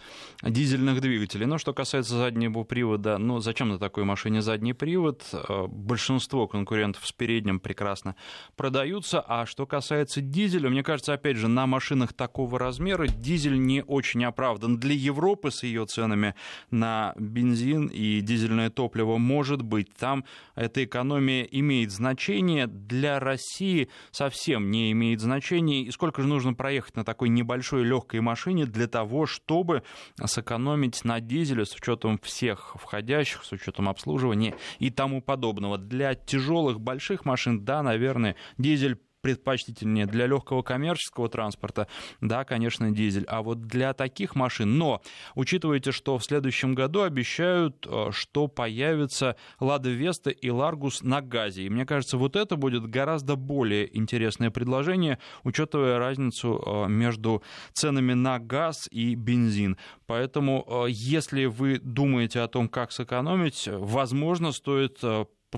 [0.42, 1.46] дизельных двигателей.
[1.46, 5.22] Но что касается заднего привода, ну зачем на такой машине задний привод?
[5.32, 8.16] Э, большинство конкурентов с передним прекрасно
[8.56, 9.20] продаются.
[9.20, 14.24] А что касается дизеля, мне кажется, опять же, на машинах такого размера дизель не очень
[14.24, 14.78] оправдан.
[14.78, 16.34] Для Европы с ее ценами
[16.70, 19.92] на бензин и дизельное топливо может быть.
[19.94, 22.66] Там эта экономия имеет значение.
[22.66, 25.82] Для России совсем не имеет значения.
[25.82, 29.82] И сколько сколько же нужно проехать на такой небольшой легкой машине для того, чтобы
[30.24, 35.76] сэкономить на дизеле с учетом всех входящих, с учетом обслуживания и тому подобного.
[35.76, 41.88] Для тяжелых больших машин, да, наверное, дизель предпочтительнее для легкого коммерческого транспорта,
[42.20, 43.24] да, конечно, дизель.
[43.26, 45.00] А вот для таких машин, но
[45.34, 51.62] учитывайте, что в следующем году обещают, э, что появится Лада Веста и Ларгус на газе.
[51.62, 58.12] И мне кажется, вот это будет гораздо более интересное предложение, учитывая разницу э, между ценами
[58.12, 59.78] на газ и бензин.
[60.06, 64.98] Поэтому, э, если вы думаете о том, как сэкономить, возможно, стоит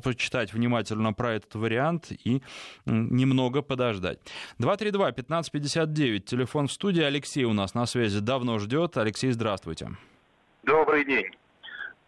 [0.00, 2.42] почитать внимательно про этот вариант и
[2.84, 4.18] немного подождать.
[4.58, 7.02] 232-1559, телефон в студии.
[7.02, 8.96] Алексей у нас на связи давно ждет.
[8.96, 9.90] Алексей, здравствуйте.
[10.62, 11.26] Добрый день.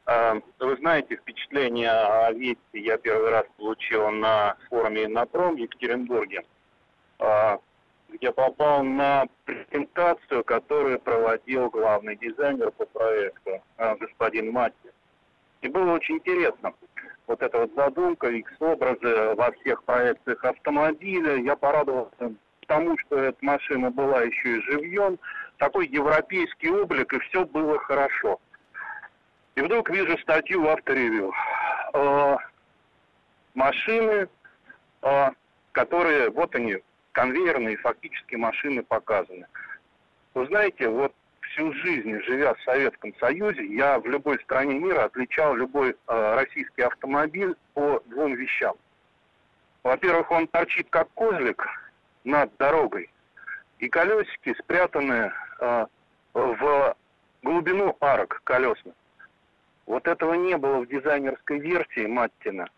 [0.07, 6.45] А, вы знаете, впечатление о Вести я первый раз получил на форуме «Напром» в Екатеринбурге,
[7.19, 7.59] а,
[8.09, 14.93] где попал на презентацию, которую проводил главный дизайнер по проекту, а, господин Матти.
[15.61, 16.73] И было очень интересно
[17.29, 21.37] вот эта вот задумка, X-образы во всех проекциях автомобиля.
[21.37, 22.33] Я порадовался
[22.67, 25.19] тому, что эта машина была еще и живьем,
[25.59, 28.41] такой европейский облик, и все было хорошо.
[29.55, 31.33] И вдруг вижу статью в авторевью.
[31.95, 32.37] Э,
[33.55, 34.29] машины,
[35.03, 35.31] э,
[35.73, 36.79] которые, вот они,
[37.13, 39.47] конвейерные фактически машины показаны.
[40.35, 41.13] Вы знаете, вот
[41.51, 46.83] всю жизнь, живя в Советском Союзе, я в любой стране мира отличал любой э, российский
[46.83, 48.75] автомобиль по двум вещам.
[49.83, 51.65] Во-первых, он торчит как козлик
[52.25, 53.11] над дорогой,
[53.79, 55.87] и колесики спрятаны э,
[56.35, 56.97] в
[57.43, 58.95] глубину арок колесных.
[59.87, 62.69] Вот этого не было в дизайнерской версии Маттина.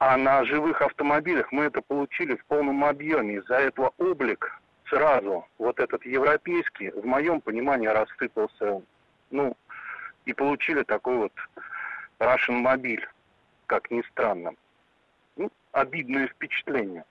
[0.00, 3.36] А на живых автомобилях мы это получили в полном объеме.
[3.36, 8.82] Из-за этого облик сразу вот этот европейский, в моем понимании, рассыпался,
[9.30, 9.56] ну,
[10.24, 11.32] и получили такой вот
[12.18, 13.06] Russian мобиль,
[13.66, 14.52] как ни странно.
[15.36, 17.04] Ну, обидное впечатление.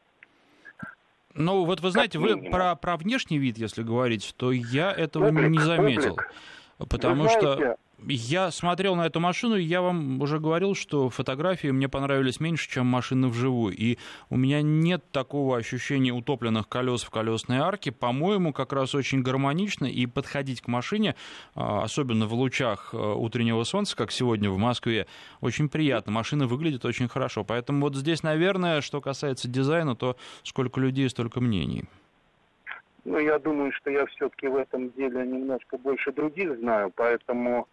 [1.34, 5.50] Ну, вот вы знаете, вы про, про внешний вид, если говорить, то я этого облик,
[5.50, 6.13] не заметил.
[6.13, 6.32] Облик.
[6.78, 11.10] Потому вы знаете, что я смотрел на эту машину, и я вам уже говорил, что
[11.10, 13.76] фотографии мне понравились меньше, чем машины вживую.
[13.76, 13.98] И
[14.30, 17.92] у меня нет такого ощущения утопленных колес в колесной арке.
[17.92, 19.86] По-моему, как раз очень гармонично.
[19.86, 21.16] И подходить к машине,
[21.56, 25.08] а, особенно в лучах а, утреннего солнца, как сегодня в Москве,
[25.42, 26.12] очень приятно.
[26.12, 27.44] Машина выглядит очень хорошо.
[27.44, 31.86] Поэтому вот здесь, наверное, что касается дизайна, то сколько людей, столько мнений.
[33.08, 37.65] Ну, я думаю, что я все-таки в этом деле немножко больше других знаю, поэтому,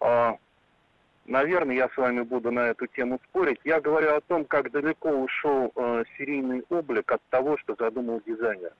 [0.00, 0.32] э,
[1.26, 3.60] наверное, я с вами буду на эту тему спорить.
[3.62, 8.72] Я говорю о том, как далеко ушел э, серийный облик от того, что задумал дизайнер.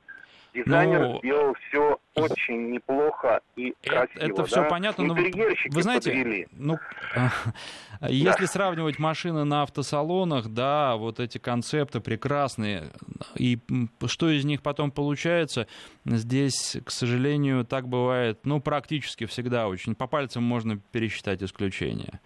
[0.55, 4.23] Дизайнер ну, сделал все очень неплохо и это, красиво.
[4.23, 4.69] Это все да?
[4.69, 6.47] понятно, но вы знаете, подвели.
[6.53, 6.79] ну,
[8.09, 12.91] если сравнивать машины на автосалонах, да, вот эти концепты прекрасные,
[13.35, 13.59] и
[14.07, 15.67] что из них потом получается,
[16.05, 19.97] здесь, к сожалению, так бывает, ну, практически всегда очень.
[19.97, 22.21] По пальцам можно пересчитать исключения.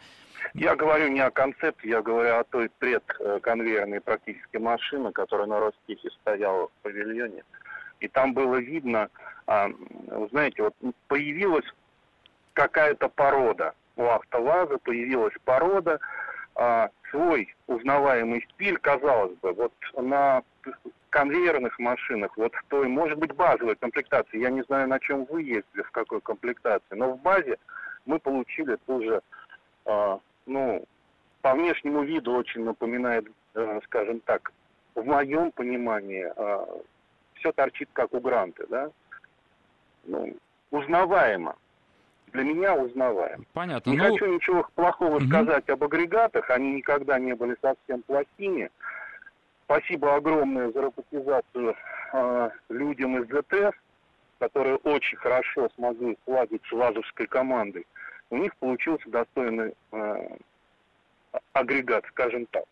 [0.54, 6.10] Я говорю не о концепте, я говорю о той предконвейерной практически машине, которая на Ростехе
[6.20, 7.42] стояла в павильоне.
[8.00, 9.08] И там было видно,
[9.46, 10.74] а, вы знаете, вот
[11.08, 11.66] появилась
[12.52, 13.74] какая-то порода.
[13.96, 15.98] У АвтоВАЗа появилась порода,
[16.54, 20.42] а, свой узнаваемый стиль, казалось бы, вот на
[21.10, 25.42] конвейерных машинах, вот в той, может быть, базовой комплектации, я не знаю, на чем вы
[25.42, 27.56] ездили, в какой комплектации, но в базе
[28.04, 29.22] мы получили тоже,
[29.86, 30.84] э, ну,
[31.40, 34.52] по внешнему виду очень напоминает, э, скажем так,
[34.94, 36.30] в моем понимании,
[37.38, 38.90] все торчит, как у Гранта, да?
[40.04, 40.36] Ну,
[40.70, 41.56] узнаваемо.
[42.32, 43.44] Для меня узнаваемо.
[43.52, 43.90] Понятно.
[43.90, 44.04] Не ну...
[44.04, 45.28] хочу ничего плохого Мгм.
[45.28, 48.70] сказать об агрегатах, они никогда не были совсем плохими.
[49.64, 51.76] Спасибо огромное за роботизацию
[52.12, 53.76] э, людям из ЗТС,
[54.38, 57.86] которые очень хорошо смогли сладить с ВАЗовской командой.
[58.30, 60.36] У них получился достойный э,
[61.52, 62.64] агрегат, скажем так.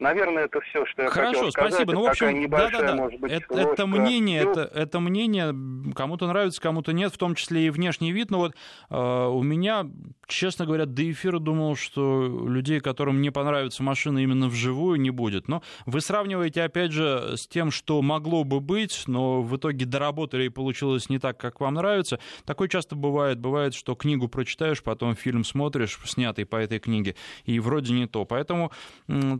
[0.00, 1.72] Наверное, это все, что я Хорошо, хотел сказать.
[1.74, 1.92] спасибо.
[1.92, 2.94] Ну, в общем, небольшая, да-да-да.
[2.96, 4.62] может быть, это, это мнение, дегтя.
[4.62, 5.54] это, это мнение,
[5.94, 8.30] кому-то нравится, кому-то нет, в том числе и внешний вид.
[8.30, 8.54] Но вот
[8.88, 9.86] э, у меня,
[10.30, 15.48] честно говоря, до эфира думал, что людей, которым не понравится машина именно вживую, не будет.
[15.48, 20.44] Но вы сравниваете, опять же, с тем, что могло бы быть, но в итоге доработали
[20.44, 22.18] и получилось не так, как вам нравится.
[22.44, 23.38] Такое часто бывает.
[23.38, 28.24] Бывает, что книгу прочитаешь, потом фильм смотришь, снятый по этой книге, и вроде не то.
[28.24, 28.72] Поэтому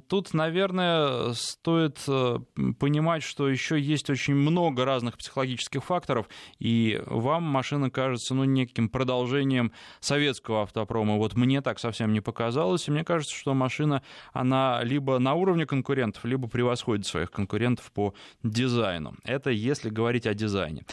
[0.09, 2.39] тут, наверное, стоит э,
[2.79, 8.89] понимать, что еще есть очень много разных психологических факторов, и вам машина кажется, ну, неким
[8.89, 11.17] продолжением советского автопрома.
[11.17, 15.67] Вот мне так совсем не показалось, и мне кажется, что машина, она либо на уровне
[15.67, 19.15] конкурентов, либо превосходит своих конкурентов по дизайну.
[19.25, 20.85] Это если говорить о дизайне.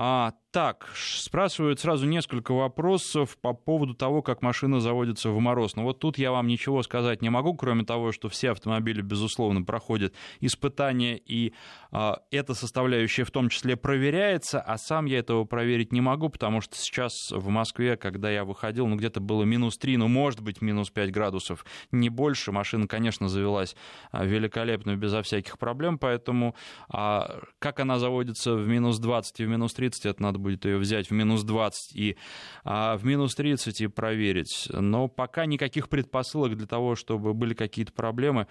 [0.00, 5.76] А, так, спрашивают сразу несколько вопросов по поводу того, как машина заводится в мороз.
[5.76, 9.62] Но вот тут я вам ничего сказать не могу, кроме того, что все автомобили, безусловно,
[9.62, 11.52] проходят испытания, и
[11.90, 16.62] а, эта составляющая в том числе проверяется, а сам я этого проверить не могу, потому
[16.62, 20.62] что сейчас в Москве, когда я выходил, ну где-то было минус 3, ну может быть
[20.62, 22.52] минус 5 градусов, не больше.
[22.52, 23.76] Машина, конечно, завелась
[24.12, 26.54] а, великолепно, безо всяких проблем, поэтому
[26.88, 30.78] а, как она заводится в минус 20 и в минус 30, это надо будет ее
[30.78, 32.16] взять в минус 20 и
[32.64, 34.68] а, в минус 30 и проверить.
[34.72, 38.46] Но пока никаких предпосылок для того, чтобы были какие-то проблемы,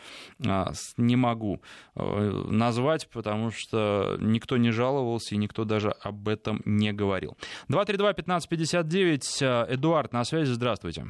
[0.45, 1.61] а, не могу
[1.95, 2.01] э,
[2.49, 7.37] назвать, потому что никто не жаловался и никто даже об этом не говорил.
[7.69, 11.05] 232-1559, э, Эдуард на связи, здравствуйте.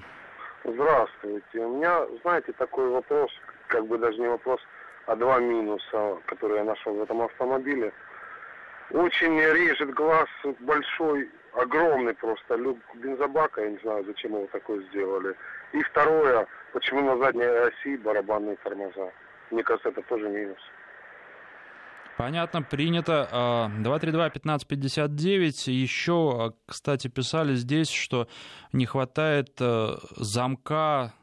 [0.63, 1.59] Здравствуйте.
[1.59, 3.31] У меня, знаете, такой вопрос,
[3.67, 4.59] как бы даже не вопрос,
[5.05, 7.93] а два минуса, которые я нашел в этом автомобиле.
[8.91, 10.29] Очень режет глаз
[10.61, 15.35] большой, огромный просто люк бензобака, я не знаю, зачем его такое сделали.
[15.73, 19.11] И второе, почему на задней оси барабанные тормоза.
[19.51, 20.59] Мне кажется, это тоже минус.
[22.17, 23.27] Понятно, принято.
[23.31, 25.71] А, 232-1559.
[25.71, 28.27] Еще, а, кстати, писали здесь, что
[28.73, 31.13] не хватает э, замка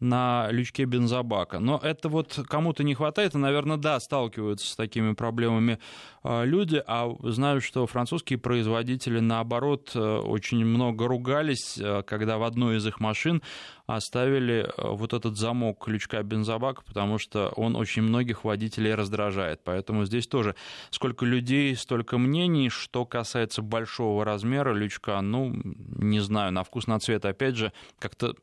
[0.00, 1.58] на лючке бензобака.
[1.58, 5.78] Но это вот кому-то не хватает, и, наверное, да, сталкиваются с такими проблемами
[6.24, 12.44] э, люди, а знаю, что французские производители, наоборот, э, очень много ругались, э, когда в
[12.44, 13.42] одной из их машин
[13.88, 19.60] оставили э, вот этот замок лючка бензобака, потому что он очень многих водителей раздражает.
[19.64, 20.54] Поэтому здесь тоже
[20.90, 22.68] сколько людей, столько мнений.
[22.68, 28.34] Что касается большого размера лючка, ну, не знаю, на вкус, на цвет, опять же, как-то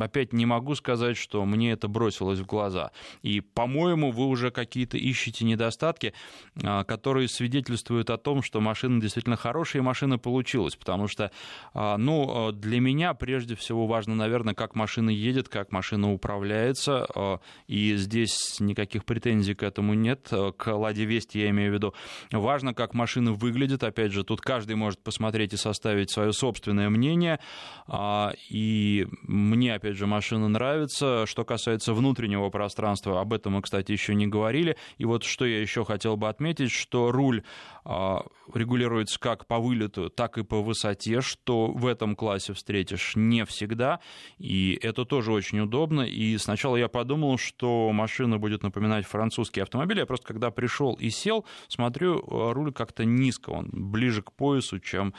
[0.00, 2.92] опять не могу сказать, что мне это бросилось в глаза.
[3.22, 6.14] И, по-моему, вы уже какие-то ищете недостатки,
[6.62, 10.76] а, которые свидетельствуют о том, что машина действительно хорошая, и машина получилась.
[10.76, 11.32] Потому что,
[11.74, 17.06] а, ну, а, для меня прежде всего важно, наверное, как машина едет, как машина управляется.
[17.14, 20.28] а, И здесь никаких претензий к этому нет.
[20.30, 21.94] а, К Ладе Вести я имею в виду.
[22.32, 23.82] Важно, как машина выглядит.
[23.82, 27.38] Опять же, тут каждый может посмотреть и составить свое собственное мнение.
[27.86, 31.26] А, И мне, опять же, машина нравится.
[31.26, 34.76] Что касается внутреннего пространства, об этом мы, кстати, еще не говорили.
[34.98, 37.42] И вот что я еще хотел бы отметить, что руль
[37.84, 43.44] а, регулируется как по вылету, так и по высоте, что в этом классе встретишь не
[43.44, 44.00] всегда.
[44.38, 46.02] И это тоже очень удобно.
[46.02, 49.98] И сначала я подумал, что машина будет напоминать французский автомобиль.
[49.98, 54.78] Я просто когда пришел и сел, смотрю, а, руль как-то низко, он ближе к поясу,
[54.80, 55.14] чем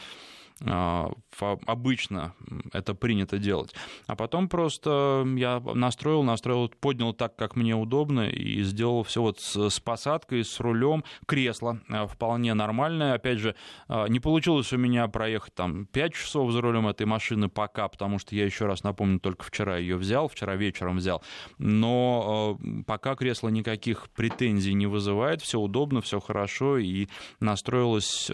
[0.61, 2.33] обычно
[2.73, 3.73] это принято делать.
[4.07, 9.39] А потом просто я настроил, настроил, поднял так, как мне удобно, и сделал все вот
[9.39, 11.03] с, посадкой, с рулем.
[11.25, 13.13] Кресло а, вполне нормальное.
[13.13, 13.55] Опять же,
[13.87, 18.19] а, не получилось у меня проехать там 5 часов за рулем этой машины пока, потому
[18.19, 21.23] что я еще раз напомню, только вчера ее взял, вчера вечером взял.
[21.57, 27.07] Но а, пока кресло никаких претензий не вызывает, все удобно, все хорошо, и
[27.39, 28.29] настроилось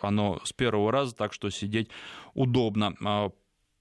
[0.00, 1.88] оно с первого раза, так что сидеть
[2.34, 2.94] удобно.
[3.04, 3.30] А,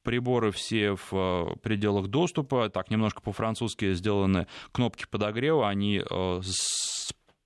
[0.03, 2.69] Приборы все в э, пределах доступа.
[2.69, 5.69] Так, немножко по-французски сделаны кнопки подогрева.
[5.69, 6.41] Они э,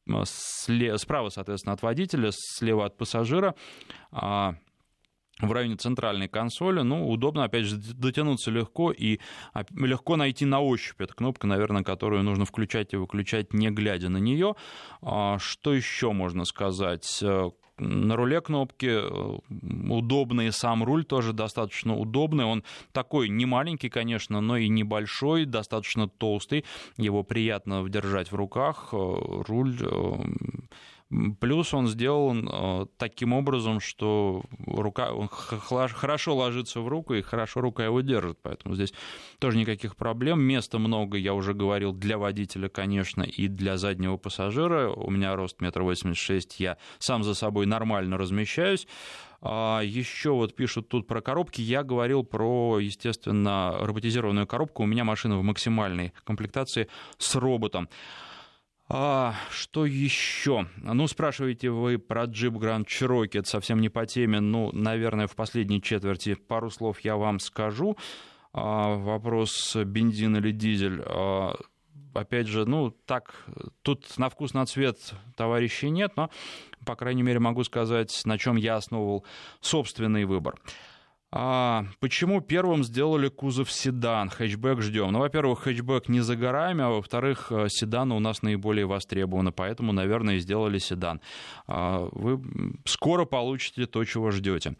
[0.08, 3.56] сле- справа, соответственно, от водителя, слева от пассажира.
[4.12, 4.56] А,
[5.42, 6.82] в районе центральной консоли.
[6.82, 9.20] Ну, удобно, опять же, дотянуться легко и
[9.72, 11.02] легко найти на ощупь.
[11.02, 14.56] Это кнопка, наверное, которую нужно включать и выключать, не глядя на нее.
[15.02, 17.22] А, что еще можно сказать?
[17.78, 19.38] Э, на руле кнопки э,
[19.90, 22.46] удобные, сам руль тоже достаточно удобный.
[22.46, 26.66] Он такой не маленький, конечно, но и небольшой, достаточно толстый.
[26.98, 28.90] Его приятно держать в руках.
[28.92, 29.78] Э, руль
[31.40, 37.62] Плюс он сделан э, таким образом, что рука, он хорошо ложится в руку и хорошо
[37.62, 38.94] рука его держит, поэтому здесь
[39.40, 40.42] тоже никаких проблем.
[40.42, 44.90] Места много, я уже говорил, для водителя, конечно, и для заднего пассажира.
[44.90, 48.88] У меня рост метр восемьдесят шесть, я сам за собой нормально размещаюсь.
[49.48, 51.62] А еще вот пишут тут про коробки.
[51.62, 54.84] Я говорил про, естественно, роботизированную коробку.
[54.84, 56.88] У меня машина в максимальной комплектации
[57.20, 57.88] с роботом.
[58.88, 60.68] А, что еще?
[60.78, 64.40] Ну, спрашиваете вы про джип Grand Cherokee, это совсем не по теме.
[64.40, 67.98] Ну, наверное, в последней четверти пару слов я вам скажу.
[68.54, 71.02] А, вопрос бензин или дизель.
[71.04, 71.56] А,
[72.14, 73.34] опять же, ну, так,
[73.82, 74.98] тут на вкус, на цвет
[75.36, 76.30] товарищей нет, но,
[76.86, 79.26] по крайней мере, могу сказать, на чем я основывал
[79.62, 80.60] собственный выбор.
[81.38, 84.30] А почему первым сделали кузов седан?
[84.30, 85.12] Хэтчбэк ждем.
[85.12, 89.92] Ну, во-первых, хэтчбэк не за горами, а во-вторых, э, седаны у нас наиболее востребованы, поэтому,
[89.92, 91.20] наверное, и сделали седан.
[91.68, 92.42] А, вы
[92.86, 94.78] скоро получите то, чего ждете.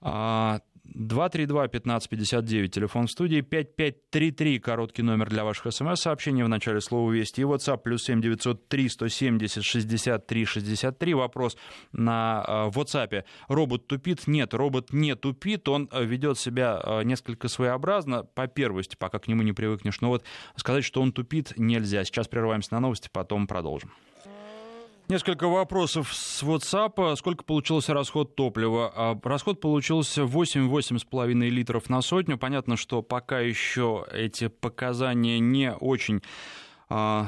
[0.00, 0.60] А,
[0.94, 7.44] 232-1559, телефон в студии, 5533, короткий номер для ваших смс-сообщений в начале слова «Вести» и
[7.44, 11.14] WhatsApp, плюс 7903 170 63 63.
[11.14, 11.56] Вопрос
[11.92, 13.24] на э, WhatsApp.
[13.48, 14.26] Робот тупит?
[14.26, 19.28] Нет, робот не тупит, он э, ведет себя э, несколько своеобразно, по первости, пока к
[19.28, 20.24] нему не привыкнешь, но вот
[20.56, 22.04] сказать, что он тупит, нельзя.
[22.04, 23.90] Сейчас прерываемся на новости, потом продолжим.
[25.10, 27.16] Несколько вопросов с WhatsApp.
[27.16, 28.92] Сколько получился расход топлива?
[28.94, 32.38] А, расход получился 8-8,5 литров на сотню.
[32.38, 36.22] Понятно, что пока еще эти показания не очень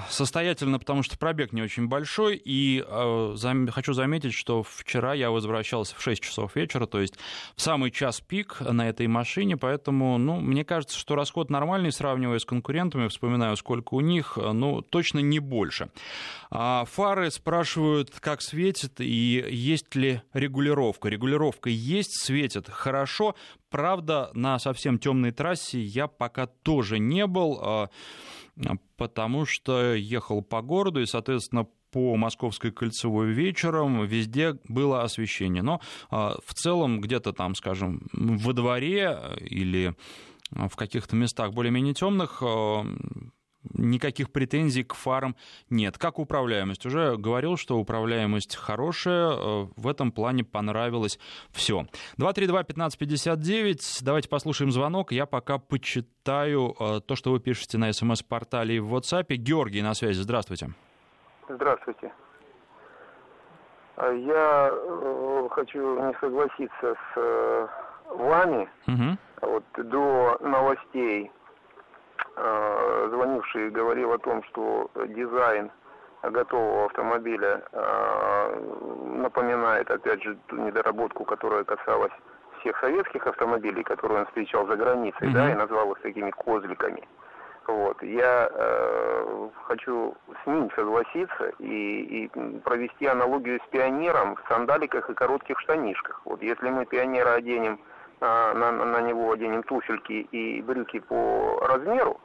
[0.08, 2.84] состоятельно, потому что пробег не очень большой, и
[3.34, 7.14] зам, хочу заметить, что вчера я возвращался в 6 часов вечера, то есть
[7.54, 12.38] в самый час пик на этой машине, поэтому, ну, мне кажется, что расход нормальный, сравнивая
[12.38, 15.90] с конкурентами, вспоминаю, сколько у них, ну, точно не больше.
[16.50, 21.08] А фары спрашивают, как светит и есть ли регулировка.
[21.08, 23.36] Регулировка есть, светит хорошо,
[23.72, 27.88] правда, на совсем темной трассе я пока тоже не был, а,
[28.96, 35.62] потому что ехал по городу и, соответственно, по Московской кольцевой вечером везде было освещение.
[35.62, 39.94] Но а, в целом где-то там, скажем, во дворе или
[40.50, 42.84] в каких-то местах более-менее темных а,
[43.74, 45.36] никаких претензий к фарам
[45.70, 45.98] нет.
[45.98, 46.86] Как управляемость?
[46.86, 51.18] Уже говорил, что управляемость хорошая, э, в этом плане понравилось
[51.50, 51.86] все.
[52.18, 58.80] 232-1559, давайте послушаем звонок, я пока почитаю э, то, что вы пишете на смс-портале и
[58.80, 59.34] в WhatsApp.
[59.34, 60.70] Георгий на связи, здравствуйте.
[61.48, 62.12] Здравствуйте.
[63.96, 67.70] А я э, хочу не согласиться с
[68.08, 68.68] вами.
[68.86, 69.18] Угу.
[69.42, 71.30] Вот до новостей
[72.34, 75.70] Э, звонивший говорил о том, что дизайн
[76.22, 78.60] готового автомобиля э,
[79.16, 82.12] напоминает, опять же, ту недоработку, которая касалась
[82.60, 85.32] всех советских автомобилей, которые он встречал за границей, mm-hmm.
[85.32, 87.06] да, и назвал их такими козликами.
[87.66, 88.02] Вот.
[88.02, 95.14] Я э, хочу с ним согласиться и, и провести аналогию с пионером в сандаликах и
[95.14, 96.22] коротких штанишках.
[96.24, 97.78] Вот если мы пионера оденем
[98.22, 102.20] на, на него оденем туфельки и брюки по размеру,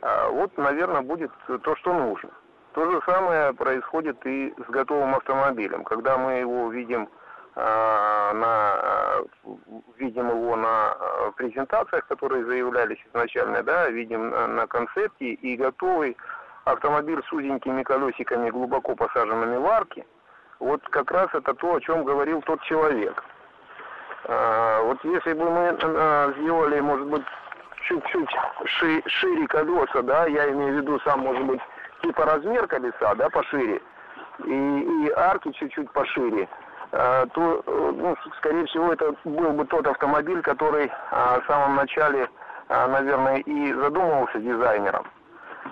[0.00, 2.30] а, вот, наверное, будет то, что нужно.
[2.72, 5.84] То же самое происходит и с готовым автомобилем.
[5.84, 7.08] Когда мы его видим
[7.56, 9.54] а, на,
[9.96, 10.96] видим его на
[11.36, 16.16] презентациях, которые заявлялись изначально, да, видим на концепте и готовый
[16.64, 20.06] автомобиль с узенькими колесиками, глубоко посаженными в арки,
[20.60, 23.22] вот как раз это то, о чем говорил тот человек.
[24.26, 27.22] А, вот если бы мы а, сделали, может быть,
[27.82, 28.30] чуть-чуть
[28.64, 31.60] ши, шире колеса, да, я имею в виду сам, может быть,
[32.02, 33.82] типа размер колеса, да, пошире,
[34.44, 36.48] и, и арки чуть-чуть пошире,
[36.92, 42.28] а, то, ну, скорее всего, это был бы тот автомобиль, который в самом начале,
[42.68, 45.06] наверное, и задумывался дизайнером.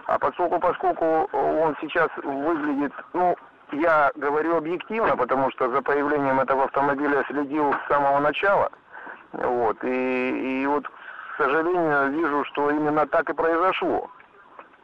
[0.07, 3.36] А поскольку, поскольку он сейчас выглядит, ну,
[3.72, 8.70] я говорю объективно, потому что за появлением этого автомобиля следил с самого начала.
[9.32, 9.82] Вот.
[9.84, 14.10] И, и вот, к сожалению, вижу, что именно так и произошло,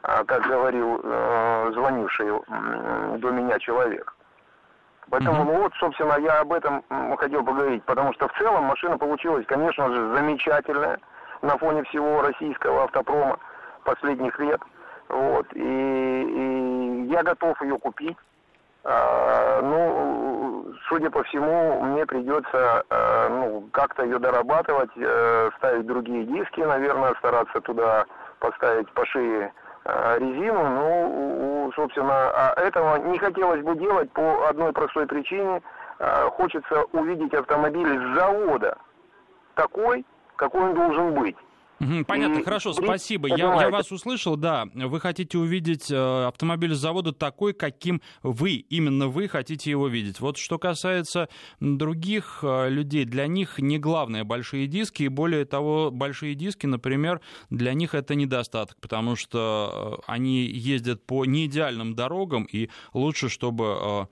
[0.01, 4.15] а, как говорил э, звонивший э, до меня человек.
[5.09, 6.83] Поэтому, ну вот, собственно, я об этом
[7.17, 10.99] хотел поговорить, потому что в целом машина получилась, конечно же, замечательная
[11.41, 13.39] на фоне всего российского автопрома
[13.83, 14.61] последних лет.
[15.07, 15.47] Вот.
[15.53, 18.17] И, и я готов ее купить.
[18.91, 26.23] А, ну, судя по всему, мне придется а, ну, как-то ее дорабатывать, а, ставить другие
[26.23, 28.05] диски, наверное, стараться туда
[28.39, 29.53] поставить по шее
[29.85, 30.69] а, резину.
[30.69, 35.61] Ну, собственно, а этого не хотелось бы делать по одной простой причине.
[36.31, 38.77] Хочется увидеть автомобиль с завода
[39.53, 40.05] такой,
[40.37, 41.35] какой он должен быть.
[42.07, 43.29] Понятно, хорошо, спасибо.
[43.29, 44.67] Я, я вас услышал, да.
[44.73, 50.19] Вы хотите увидеть э, автомобиль с завода такой, каким вы, именно вы хотите его видеть.
[50.19, 51.29] Вот что касается
[51.61, 57.21] других э, людей, для них не главное большие диски, и более того, большие диски, например,
[57.49, 64.07] для них это недостаток, потому что э, они ездят по неидеальным дорогам, и лучше, чтобы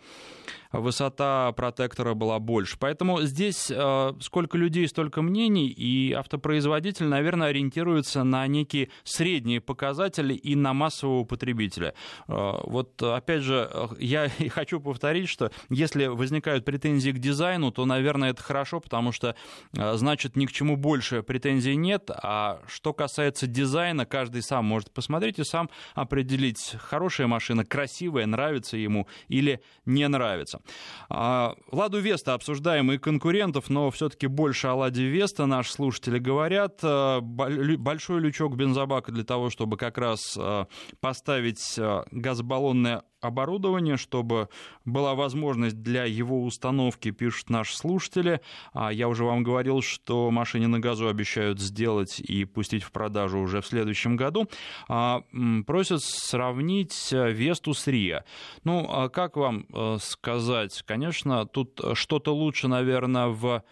[0.72, 2.78] высота протектора была больше.
[2.80, 10.34] Поэтому здесь э, сколько людей, столько мнений, и автопроизводитель, наверное, ориентируется на некие средние показатели
[10.34, 11.94] и на массового потребителя.
[12.28, 17.86] Э, вот, опять же, я и хочу повторить, что если возникают претензии к дизайну, то,
[17.86, 19.36] наверное, это хорошо, потому что,
[19.76, 24.92] э, значит, ни к чему больше претензий нет, а что касается дизайна, каждый сам может
[24.92, 30.62] посмотреть и сам определить, хорошая машина, красивая, нравится ему или не нравится вопроса.
[31.10, 36.80] А, Ладу Веста обсуждаем и конкурентов, но все-таки больше о Ладе Веста наши слушатели говорят.
[36.84, 40.68] А, большой лючок бензобака для того, чтобы как раз а,
[41.00, 41.80] поставить
[42.12, 44.50] газобаллонное оборудование, чтобы
[44.86, 48.42] была возможность для его установки, пишут наши слушатели.
[48.74, 53.40] А я уже вам говорил, что машине на газу обещают сделать и пустить в продажу
[53.40, 54.48] уже в следующем году.
[54.88, 55.24] А,
[55.66, 58.24] просят сравнить Весту с Риа.
[58.64, 60.84] Ну, а как вам э, сказать?
[60.86, 63.64] Конечно, тут что-то лучше, наверное, в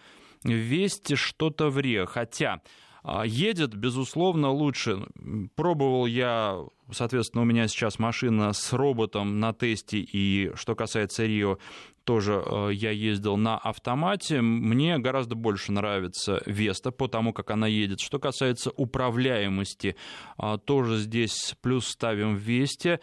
[0.44, 2.06] Весте, что-то в Риа.
[2.06, 2.60] Хотя
[3.24, 5.06] едет, безусловно, лучше.
[5.54, 6.58] Пробовал я,
[6.90, 11.58] соответственно, у меня сейчас машина с роботом на тесте, и что касается Рио,
[12.06, 14.40] тоже э, я ездил на автомате.
[14.40, 18.00] Мне гораздо больше нравится Веста по тому, как она едет.
[18.00, 19.96] Что касается управляемости,
[20.38, 23.00] а, тоже здесь плюс ставим в Весте.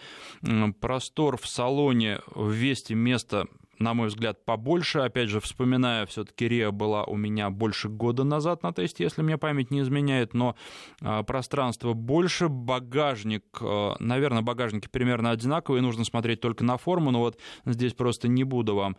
[0.80, 3.48] Простор в салоне в Весте место
[3.80, 5.00] на мой взгляд, побольше.
[5.00, 9.38] Опять же, вспоминая, все-таки Риа была у меня больше года назад на тесте, если мне
[9.38, 10.56] память не изменяет, но
[11.02, 17.20] а, пространство больше, багажник, а, наверное, багажники примерно одинаковые, нужно смотреть только на форму, но
[17.20, 18.98] вот здесь просто не буду вам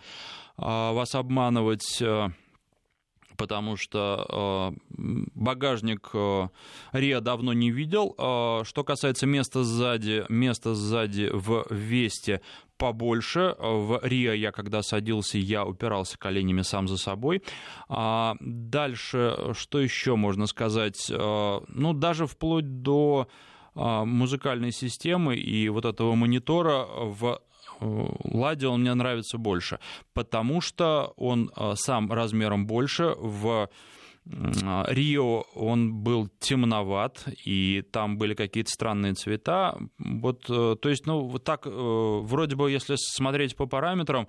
[0.56, 2.02] а, вас обманывать
[3.36, 4.78] потому что э,
[5.34, 6.48] багажник э,
[6.92, 8.14] Риа давно не видел.
[8.18, 12.40] Э, что касается места сзади, места сзади в Весте
[12.76, 13.56] побольше.
[13.58, 17.42] В Рио я, когда садился, я упирался коленями сам за собой.
[17.88, 21.10] А дальше, что еще можно сказать?
[21.10, 23.28] Э, ну, даже вплоть до
[23.74, 29.78] э, музыкальной системы и вот этого монитора в Э, Ладе он мне нравится больше,
[30.12, 33.68] потому что он э, сам размером больше, в
[34.26, 39.76] Рио он был темноват, и там были какие-то странные цвета.
[39.98, 44.26] Вот, э, то есть, ну, вот так, вроде бы, если смотреть по параметрам,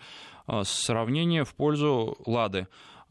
[0.64, 2.68] сравнение в пользу Лады.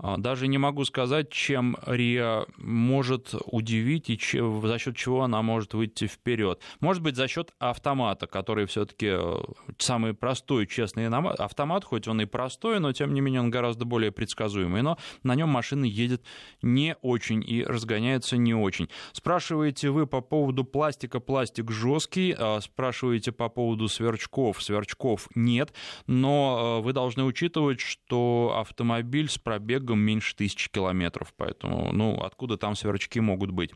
[0.06, 4.18] А, даже не могу сказать, чем РИА может удивить и
[4.62, 6.60] за счет чего она может выйти вперед.
[6.80, 9.34] Может быть, за счет автомата, который все-таки э,
[9.78, 14.12] самый простой, честный автомат, хоть он и простой, но тем не менее он гораздо более
[14.12, 14.82] предсказуемый.
[14.82, 16.22] Но на нем машина едет
[16.60, 18.90] не очень и разгоняется не очень.
[19.12, 25.72] Спрашиваете вы по поводу пластика, пластик жесткий, а, спрашиваете по поводу сверчков, сверчков нет,
[26.06, 32.20] но э, вы должны учитывать, что автомобиль с пробегом пробегом меньше тысячи километров, поэтому, ну,
[32.22, 33.70] откуда там сверчки могут быть.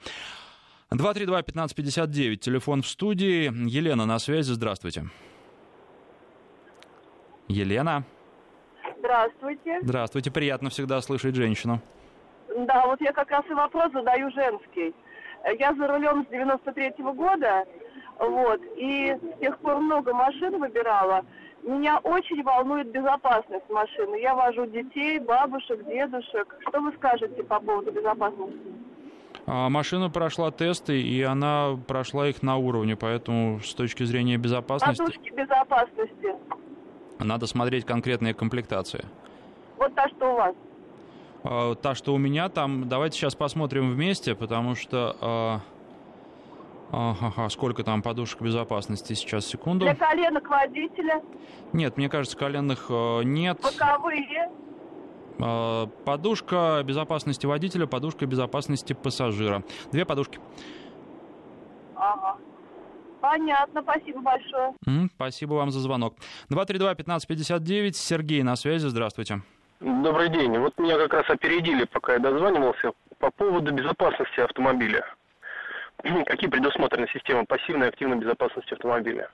[0.91, 3.51] 232-1559, телефон в студии.
[3.69, 5.05] Елена на связи, здравствуйте.
[7.49, 8.05] Елена.
[8.99, 9.79] Здравствуйте.
[9.83, 11.81] Здравствуйте, приятно всегда слышать женщину.
[12.67, 14.95] Да, вот я как раз и вопрос задаю женский.
[15.59, 17.65] Я за рулем с 93-го года,
[18.19, 21.25] вот, и с тех пор много машин выбирала.
[21.63, 24.17] Меня очень волнует безопасность машины.
[24.21, 26.57] Я вожу детей, бабушек, дедушек.
[26.69, 28.73] Что вы скажете по поводу безопасности?
[29.47, 35.03] А машина прошла тесты, и она прошла их на уровне, поэтому с точки зрения безопасности...
[35.03, 36.35] Подушки безопасности.
[37.19, 39.05] Надо смотреть конкретные комплектации.
[39.79, 40.55] Вот та, что у вас.
[41.45, 45.17] А, та, что у меня там, давайте сейчас посмотрим вместе, потому что...
[45.21, 45.61] А,
[46.91, 49.85] Ага, сколько там подушек безопасности сейчас, секунду?
[49.85, 51.23] Для коленок водителя.
[51.73, 53.61] Нет, мне кажется, коленных э, нет.
[53.63, 54.51] Боковые.
[55.39, 59.63] Э, подушка безопасности водителя, подушка безопасности пассажира.
[59.93, 60.41] Две подушки.
[61.95, 62.37] Ага.
[63.21, 64.73] Понятно, спасибо большое.
[64.87, 66.15] М, Спасибо вам за звонок.
[66.51, 69.43] 232-1559, Сергей на связи, здравствуйте.
[69.81, 70.57] Добрый день.
[70.59, 75.05] Вот меня как раз опередили, пока я дозванивался, по поводу безопасности автомобиля.
[76.03, 79.31] Какие предусмотрены системы пассивной и активной безопасности автомобиля?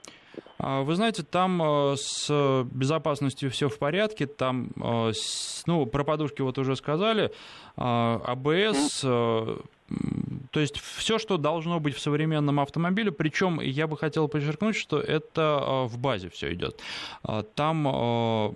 [0.58, 4.26] А, Вы знаете, там э, с безопасностью все в порядке.
[4.26, 5.12] Там, э,
[5.66, 7.30] ну, про подушки вот уже сказали.
[7.76, 9.08] А, АБС, э,
[9.90, 13.12] м, то есть все, что должно быть в современном автомобиле.
[13.12, 16.80] Причем я бы хотел подчеркнуть, что это э, в базе все идет.
[17.22, 18.52] А, Там э,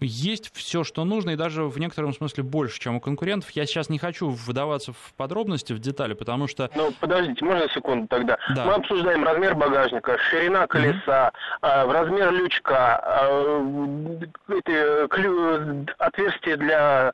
[0.00, 3.50] есть все, что нужно, и даже в некотором смысле больше, чем у конкурентов.
[3.50, 6.70] Я сейчас не хочу вдаваться в подробности, в детали, потому что...
[6.74, 8.38] Ну, подождите, можно секунду тогда?
[8.54, 8.64] Да.
[8.64, 11.32] Мы обсуждаем размер багажника, ширина колеса,
[11.62, 17.12] в размер лючка, а, эти, клю- отверстие для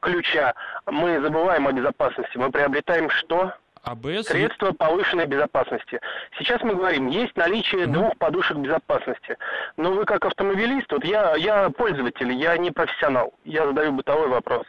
[0.00, 0.54] ключа.
[0.86, 2.36] Мы забываем о безопасности.
[2.36, 3.52] Мы приобретаем что?
[3.84, 4.26] АБС...
[4.28, 6.00] Средства повышенной безопасности.
[6.38, 9.36] Сейчас мы говорим, есть наличие двух подушек безопасности.
[9.76, 14.66] Но вы как автомобилист, вот я, я пользователь, я не профессионал, я задаю бытовой вопрос.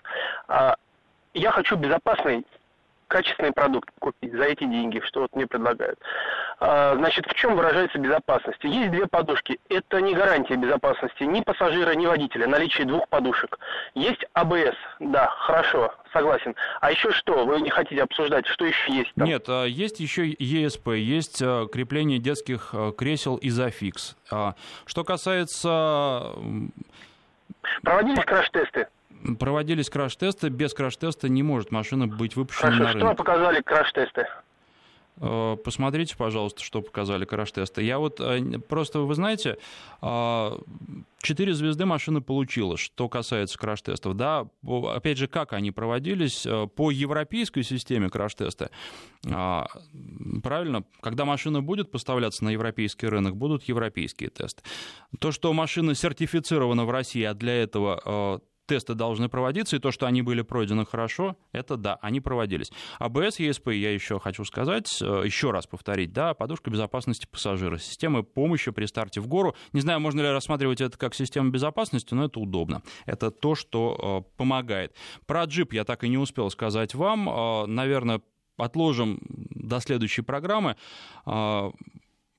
[0.48, 0.76] А,
[1.34, 2.46] я хочу безопасный,
[3.08, 6.00] качественный продукт купить за эти деньги, что вот мне предлагают.
[6.60, 8.64] А, значит, в чем выражается безопасность?
[8.64, 9.60] Есть две подушки.
[9.70, 13.60] Это не гарантия безопасности ни пассажира, ни водителя, наличие двух подушек.
[13.94, 16.56] Есть АБС, да, хорошо, согласен.
[16.82, 17.46] А еще что?
[17.46, 19.28] Вы не хотите обсуждать, что еще есть там?
[19.28, 24.16] Нет, а, есть еще ЕСП, есть а, крепление детских кресел Изофикс.
[24.86, 26.34] Что касается...
[27.82, 28.88] Проводились краш-тесты?
[29.40, 33.18] Проводились краш-тесты, без краш-теста не может машина быть выпущена Хорошо, на что рынок.
[33.18, 34.28] показали краш-тесты?
[35.18, 37.84] Э, Посмотрите, пожалуйста, что показали краш-тесты.
[37.84, 39.58] Я вот э, просто, вы знаете,
[40.02, 40.60] а,
[41.22, 44.16] четыре звезды машина получила, что касается краш-тестов.
[44.16, 48.70] Да, опять же, как они проводились э, по европейской системе краш-теста.
[49.32, 49.68] а,
[50.44, 54.64] Правильно, когда машина будет поставляться на европейский рынок, будут европейские тесты.
[55.20, 60.06] То, что машина сертифицирована в России, а для этого тесты должны проводиться, и то, что
[60.06, 62.72] они были пройдены хорошо, это да, они проводились.
[63.00, 68.24] АБС, ЕСП, я еще хочу сказать, э, еще раз повторить, да, подушка безопасности пассажира, система
[68.24, 69.56] помощи при старте в гору.
[69.74, 72.82] Не знаю, можно ли рассматривать это как систему безопасности, но это удобно.
[73.06, 74.96] Это то, что э, помогает.
[75.26, 77.30] Про джип я так и не успел сказать вам.
[77.30, 78.22] Э, Наверное,
[78.58, 80.76] отложим до следующей программы.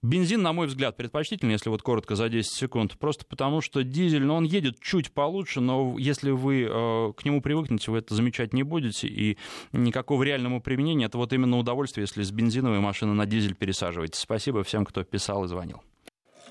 [0.07, 4.23] Бензин, на мой взгляд, предпочтительнее, если вот коротко за 10 секунд, просто потому что дизель,
[4.23, 8.53] ну, он едет чуть получше, но если вы э, к нему привыкнете, вы это замечать
[8.53, 9.37] не будете, и
[9.73, 14.21] никакого реального применения, это вот именно удовольствие, если с бензиновой машины на дизель пересаживаетесь.
[14.21, 15.83] Спасибо всем, кто писал и звонил.